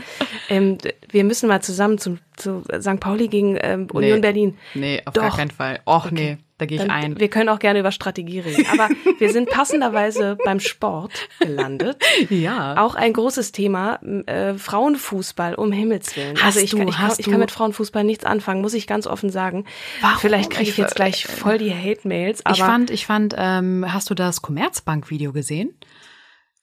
ähm, 0.48 0.78
wir 1.10 1.24
müssen 1.24 1.48
mal 1.48 1.62
zusammen 1.62 1.98
zum, 1.98 2.18
zu 2.38 2.62
St. 2.80 3.00
Pauli 3.00 3.28
gegen 3.28 3.58
ähm, 3.60 3.88
Union 3.92 4.16
nee. 4.16 4.20
Berlin. 4.20 4.58
Nee, 4.74 5.02
auf 5.04 5.14
Doch. 5.14 5.22
gar 5.22 5.36
keinen 5.36 5.50
Fall. 5.50 5.80
Och 5.86 6.06
okay. 6.06 6.14
nee. 6.14 6.38
Da 6.58 6.66
gehe 6.66 6.76
ich 6.76 6.82
Dann, 6.82 6.90
ein. 6.90 7.20
Wir 7.20 7.28
können 7.28 7.48
auch 7.48 7.60
gerne 7.60 7.78
über 7.78 7.92
Strategie 7.92 8.40
reden. 8.40 8.66
Aber 8.72 8.88
wir 9.18 9.32
sind 9.32 9.48
passenderweise 9.48 10.36
beim 10.44 10.60
Sport 10.60 11.28
gelandet. 11.40 11.96
Ja. 12.30 12.76
Auch 12.78 12.94
ein 12.94 13.12
großes 13.12 13.52
Thema, 13.52 14.00
äh, 14.26 14.54
Frauenfußball, 14.54 15.54
um 15.54 15.70
Himmels 15.70 16.16
Willen. 16.16 16.36
Hast 16.36 16.56
also 16.56 16.60
ich, 16.60 16.70
du, 16.70 16.78
ich, 16.78 16.88
ich, 16.88 16.98
hast 16.98 17.20
ich 17.20 17.26
kann 17.26 17.38
mit 17.38 17.50
Frauenfußball 17.50 18.02
nichts 18.02 18.24
anfangen, 18.24 18.60
muss 18.60 18.74
ich 18.74 18.86
ganz 18.86 19.06
offen 19.06 19.30
sagen. 19.30 19.64
Warum? 20.00 20.18
Vielleicht 20.18 20.50
kriege 20.50 20.68
ich 20.68 20.76
jetzt 20.76 20.96
gleich 20.96 21.26
voll 21.26 21.58
die 21.58 21.72
Hate-Mails. 21.72 22.42
Ich 22.50 22.58
fand, 22.58 22.90
ich 22.90 23.06
fand, 23.06 23.34
ähm, 23.38 23.86
hast 23.88 24.10
du 24.10 24.14
das 24.14 24.42
Commerzbank-Video 24.42 25.32
gesehen? 25.32 25.78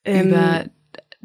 Ähm, 0.03 0.29
Über 0.29 0.65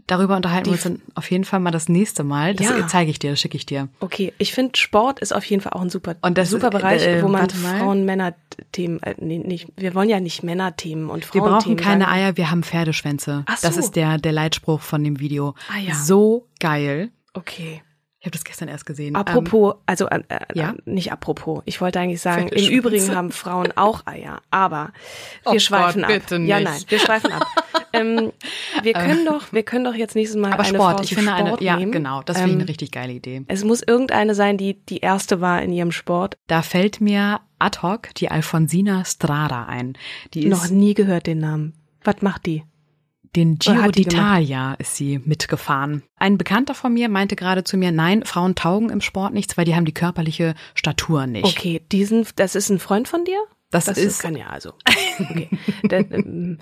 Darüber 0.07 0.37
unterhalten 0.37 0.67
wir 0.67 0.73
uns 0.73 0.83
dann 0.83 1.01
auf 1.15 1.31
jeden 1.31 1.45
Fall 1.45 1.61
mal 1.61 1.71
das 1.71 1.89
nächste 1.89 2.25
Mal. 2.25 2.55
Das 2.55 2.69
ja. 2.69 2.87
zeige 2.87 3.11
ich 3.11 3.19
dir, 3.19 3.31
das 3.31 3.41
schicke 3.41 3.57
ich 3.57 3.67
dir. 3.67 3.89
Okay, 4.01 4.33
ich 4.39 4.53
finde 4.53 4.77
Sport 4.77 5.21
ist 5.21 5.33
auf 5.33 5.45
jeden 5.45 5.63
Fall 5.63 5.73
auch 5.73 5.83
ein 5.83 5.91
super, 5.91 6.17
und 6.23 6.39
das 6.39 6.51
super 6.51 6.69
ist, 6.69 6.73
Bereich, 6.73 7.07
äh, 7.07 7.23
wo 7.23 7.29
man 7.29 7.49
Frauen-Männer-Themen, 7.49 9.03
äh, 9.03 9.15
nee, 9.19 9.39
nicht, 9.39 9.69
wir 9.77 9.95
wollen 9.95 10.09
ja 10.09 10.21
nicht 10.21 10.43
Männer-Themen 10.43 11.11
und 11.11 11.25
Frauen-Themen. 11.25 11.45
Wir 11.45 11.59
brauchen 11.59 11.77
keine 11.77 12.05
sagen. 12.05 12.17
Eier, 12.17 12.37
wir 12.37 12.51
haben 12.51 12.63
Pferdeschwänze. 12.63 13.45
Ach 13.47 13.57
so. 13.57 13.67
Das 13.67 13.77
ist 13.77 13.97
der, 13.97 14.19
der 14.19 14.33
Leitspruch 14.33 14.81
von 14.81 15.03
dem 15.05 15.21
Video. 15.21 15.55
Ah, 15.69 15.79
ja. 15.79 15.95
So 15.95 16.47
geil. 16.59 17.11
Okay. 17.35 17.83
Ich 18.21 18.27
habe 18.27 18.33
das 18.33 18.45
gestern 18.45 18.69
erst 18.69 18.85
gesehen. 18.85 19.17
Apropos, 19.17 19.73
ähm, 19.73 19.81
also 19.87 20.07
äh, 20.09 20.21
äh, 20.29 20.41
ja? 20.53 20.75
nicht 20.85 21.11
apropos. 21.11 21.63
Ich 21.65 21.81
wollte 21.81 22.01
eigentlich 22.01 22.21
sagen, 22.21 22.49
im 22.49 22.69
Übrigen 22.69 23.15
haben 23.15 23.33
Frauen 23.33 23.73
auch 23.77 24.07
Eier, 24.07 24.43
aber 24.51 24.93
wir 25.45 25.53
oh 25.53 25.59
schweifen 25.59 26.03
Gott, 26.03 26.09
bitte 26.09 26.35
ab. 26.35 26.41
Nicht. 26.43 26.51
Ja, 26.51 26.61
nein, 26.61 26.83
wir 26.87 26.99
schweifen 26.99 27.33
ab. 27.33 27.47
ähm, 27.95 28.31
wir 28.83 28.93
können 28.93 29.25
doch, 29.25 29.55
wir 29.55 29.63
können 29.63 29.87
doch 29.87 29.95
jetzt 29.95 30.17
nächstes 30.17 30.39
Mal 30.39 30.53
aber 30.53 30.65
eine 30.65 30.75
Sport, 30.77 30.97
Frau 30.97 31.03
ich 31.03 31.15
finde 31.15 31.31
Sport 31.31 31.49
eine, 31.61 31.63
ja, 31.63 31.77
nehmen. 31.77 31.93
genau, 31.93 32.21
das 32.23 32.37
finde 32.37 32.51
ich 32.51 32.57
eine 32.59 32.69
richtig 32.69 32.93
geile 32.93 33.15
Idee. 33.15 33.43
Es 33.49 33.65
muss 33.65 33.81
irgendeine 33.83 34.35
sein, 34.35 34.59
die 34.59 34.75
die 34.75 34.99
erste 34.99 35.41
war 35.41 35.63
in 35.63 35.73
ihrem 35.73 35.91
Sport. 35.91 36.37
Da 36.47 36.61
fällt 36.61 37.01
mir 37.01 37.41
ad 37.59 37.79
hoc 37.81 38.15
die 38.17 38.31
Alfonsina 38.31 39.07
Strada 39.07 39.65
ein. 39.65 39.97
Die 40.35 40.45
ist 40.45 40.51
noch 40.51 40.69
nie 40.69 40.93
gehört 40.93 41.27
den 41.27 41.39
Namen. 41.39 41.73
Was 42.05 42.21
macht 42.21 42.45
die? 42.45 42.65
Den 43.37 43.59
Giro 43.59 43.91
d'Italia 43.91 44.75
ist 44.81 44.97
sie 44.97 45.21
mitgefahren. 45.21 46.03
Ein 46.17 46.37
Bekannter 46.37 46.75
von 46.75 46.93
mir 46.93 47.09
meinte 47.09 47.37
gerade 47.37 47.63
zu 47.63 47.77
mir, 47.77 47.93
nein, 47.93 48.25
Frauen 48.25 48.57
taugen 48.57 48.91
im 48.91 49.01
Sport 49.01 49.35
nichts, 49.35 49.57
weil 49.57 49.65
die 49.65 49.77
haben 49.77 49.85
die 49.85 49.95
körperliche 49.95 50.55
Statur 50.75 51.27
nicht. 51.27 51.45
Okay, 51.45 51.81
diesen, 51.93 52.27
das 52.37 52.57
ist 52.57 52.71
ein 52.71 52.81
Freund 52.81 53.07
von 53.07 53.25
dir? 53.25 53.39
Das, 53.71 53.85
das 53.85 53.99
ist 53.99 54.21
kann 54.21 54.35
ja 54.35 54.49
also. 54.49 54.73
Okay. 55.19 55.49
Ähm, 55.93 56.59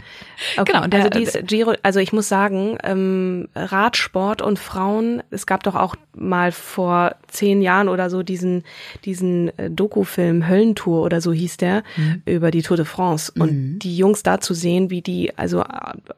okay. 0.57 0.73
Genau, 0.73 0.87
der, 0.87 1.05
also 1.05 1.11
dies 1.11 1.39
Giro, 1.47 1.75
also 1.83 2.01
ich 2.01 2.13
muss 2.13 2.29
sagen, 2.29 2.79
ähm, 2.83 3.49
Radsport 3.55 4.43
und 4.43 4.59
Frauen, 4.59 5.23
es 5.31 5.47
gab 5.47 5.63
doch 5.63 5.75
auch 5.75 5.97
mal 6.15 6.53
vor 6.53 7.17
zehn 7.29 7.63
Jahren 7.63 7.89
oder 7.89 8.11
so 8.11 8.23
diesen 8.23 8.65
diesen 9.05 9.57
äh, 9.59 9.71
Dokufilm 9.71 10.49
Höllentour 10.49 11.03
oder 11.03 11.21
so 11.21 11.33
hieß 11.33 11.57
der 11.59 11.83
mhm. 11.97 12.23
über 12.27 12.51
die 12.51 12.63
Tour 12.63 12.77
de 12.77 12.87
France 12.87 13.33
und 13.39 13.53
mhm. 13.53 13.79
die 13.79 13.97
Jungs 13.97 14.23
da 14.23 14.41
zu 14.41 14.55
sehen, 14.55 14.91
wie 14.91 15.03
die 15.03 15.37
also 15.37 15.65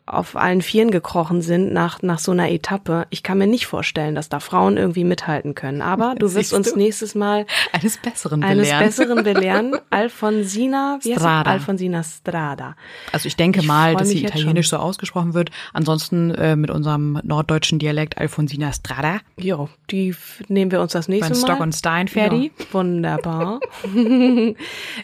auf 0.06 0.36
allen 0.36 0.62
Vieren 0.62 0.90
gekrochen 0.90 1.42
sind 1.42 1.72
nach 1.72 2.02
nach 2.02 2.18
so 2.18 2.32
einer 2.32 2.50
Etappe. 2.50 3.06
Ich 3.10 3.22
kann 3.22 3.38
mir 3.38 3.46
nicht 3.46 3.66
vorstellen, 3.66 4.14
dass 4.14 4.28
da 4.28 4.40
Frauen 4.40 4.76
irgendwie 4.76 5.04
mithalten 5.04 5.54
können. 5.54 5.82
Aber 5.82 6.14
du 6.18 6.32
wirst 6.34 6.52
uns 6.52 6.74
nächstes 6.74 7.14
Mal 7.14 7.46
eines 7.72 7.98
Besseren 7.98 8.40
belehren. 8.40 8.60
Eines 8.60 8.96
Besseren 8.96 9.24
belehren. 9.24 9.76
Alfonsina, 9.90 10.79
wie 11.02 11.14
Strada. 11.14 11.50
Alfonsina 11.50 12.02
Strada. 12.02 12.76
Also 13.12 13.26
ich 13.26 13.36
denke 13.36 13.60
ich 13.60 13.66
mal, 13.66 13.96
dass 13.96 14.08
sie 14.08 14.24
italienisch 14.24 14.68
so 14.68 14.76
ausgesprochen 14.76 15.34
wird. 15.34 15.50
Ansonsten 15.72 16.30
äh, 16.32 16.56
mit 16.56 16.70
unserem 16.70 17.20
norddeutschen 17.22 17.78
Dialekt 17.78 18.18
Alfonsina 18.18 18.72
Strada. 18.72 19.20
Ja, 19.36 19.68
die 19.90 20.14
nehmen 20.48 20.70
wir 20.70 20.80
uns 20.80 20.92
das 20.92 21.08
nächste 21.08 21.32
Beim 21.32 21.40
Mal. 21.40 21.46
Stock 21.46 21.60
und 21.60 21.74
Stein 21.74 22.08
fertig. 22.08 22.52
Ja, 22.58 22.64
wunderbar. 22.72 23.60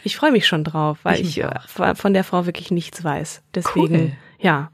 ich 0.04 0.16
freue 0.16 0.32
mich 0.32 0.46
schon 0.46 0.64
drauf, 0.64 0.98
weil 1.02 1.20
ich, 1.20 1.38
ich 1.38 1.44
äh, 1.44 1.94
von 1.94 2.14
der 2.14 2.24
Frau 2.24 2.46
wirklich 2.46 2.70
nichts 2.70 3.02
weiß. 3.02 3.42
Deswegen, 3.54 3.94
cool. 3.94 4.12
ja. 4.38 4.70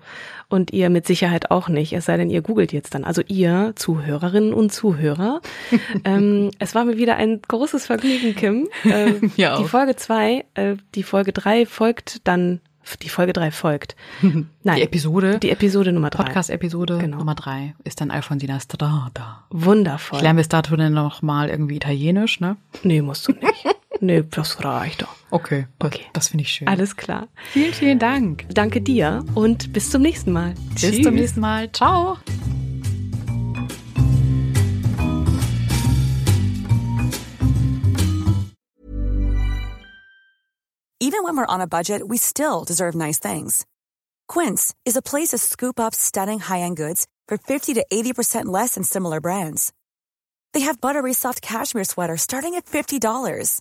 Und 0.53 0.71
ihr 0.71 0.91
mit 0.91 1.07
Sicherheit 1.07 1.51
auch 1.51 1.71
nicht, 1.71 1.95
es 1.95 2.05
sei 2.05 2.19
denn, 2.19 2.29
ihr 2.29 2.43
googelt 2.43 2.75
jetzt 2.75 2.95
dann. 2.95 3.05
Also 3.05 3.23
ihr 3.27 3.73
Zuhörerinnen 3.75 4.53
und 4.53 4.71
Zuhörer. 4.71 5.41
ähm, 6.05 6.51
es 6.59 6.75
war 6.75 6.85
mir 6.85 6.99
wieder 6.99 7.17
ein 7.17 7.41
großes 7.49 7.87
Vergnügen, 7.87 8.37
Kim. 8.37 8.69
Äh, 8.85 9.15
ja 9.37 9.59
die 9.59 9.65
Folge 9.65 9.97
zwei, 9.97 10.45
äh, 10.55 10.75
die 10.95 11.05
Folge 11.05 11.33
drei 11.33 11.65
folgt 11.65 12.27
dann 12.27 12.61
die 13.01 13.09
Folge 13.09 13.33
drei 13.33 13.51
folgt. 13.51 13.97
Nein. 14.63 14.77
Die 14.77 14.83
Episode. 14.83 15.39
Die 15.39 15.51
Episode 15.51 15.93
Nummer 15.93 16.11
drei. 16.11 16.25
Podcast-Episode 16.25 16.99
genau. 16.99 17.19
Nummer 17.19 17.35
drei 17.35 17.75
ist 17.85 18.03
dann 18.03 18.11
Alfonsina 18.11 18.61
Strada. 18.61 19.45
Wundervoll. 19.49 20.19
Ich 20.19 20.23
lerne 20.23 20.41
bis 20.41 20.49
dato 20.49 20.77
dann 20.77 20.93
noch 20.93 21.23
mal 21.23 21.49
irgendwie 21.49 21.77
Italienisch, 21.77 22.41
ne? 22.41 22.59
Nee, 22.83 23.01
musst 23.01 23.27
du 23.27 23.33
nicht. 23.33 23.65
Nee, 24.03 24.23
das 24.31 24.63
reicht 24.63 25.03
doch. 25.03 25.15
Okay, 25.31 25.67
okay. 25.79 26.03
das 26.13 26.29
finde 26.29 26.43
ich 26.43 26.51
schön. 26.51 26.69
Alles 26.69 26.97
klar. 26.97 27.29
Vielen, 27.53 27.73
vielen 27.73 27.99
Dank. 27.99 28.45
Danke 28.53 28.81
dir 28.81 29.25
und 29.35 29.73
bis 29.73 29.91
zum 29.91 30.03
nächsten 30.03 30.33
Mal. 30.33 30.55
Bis 30.75 30.83
Tschüss. 30.83 31.03
zum 31.03 31.15
nächsten 31.15 31.41
Mal. 31.41 31.73
Ciao. 31.73 32.19
Even 41.01 41.25
when 41.25 41.37
we're 41.37 41.47
on 41.47 41.61
a 41.61 41.67
budget, 41.67 42.07
we 42.07 42.17
still 42.17 42.65
deserve 42.65 42.95
nice 42.95 43.19
things. 43.19 43.67
Quince 44.29 44.73
is 44.85 44.97
a 44.97 45.03
place 45.03 45.29
to 45.31 45.39
scoop 45.39 45.81
up 45.81 45.95
stunning 45.95 46.39
high-end 46.39 46.77
goods 46.77 47.07
for 47.29 47.37
50 47.37 47.75
to 47.75 47.85
80% 47.93 48.47
less 48.47 48.75
than 48.75 48.85
similar 48.85 49.21
brands. 49.21 49.73
They 50.53 50.61
have 50.61 50.81
buttery 50.81 51.13
soft 51.13 51.43
cashmere 51.43 51.85
sweaters 51.85 52.23
starting 52.23 52.55
at 52.55 52.67
$50, 52.67 53.61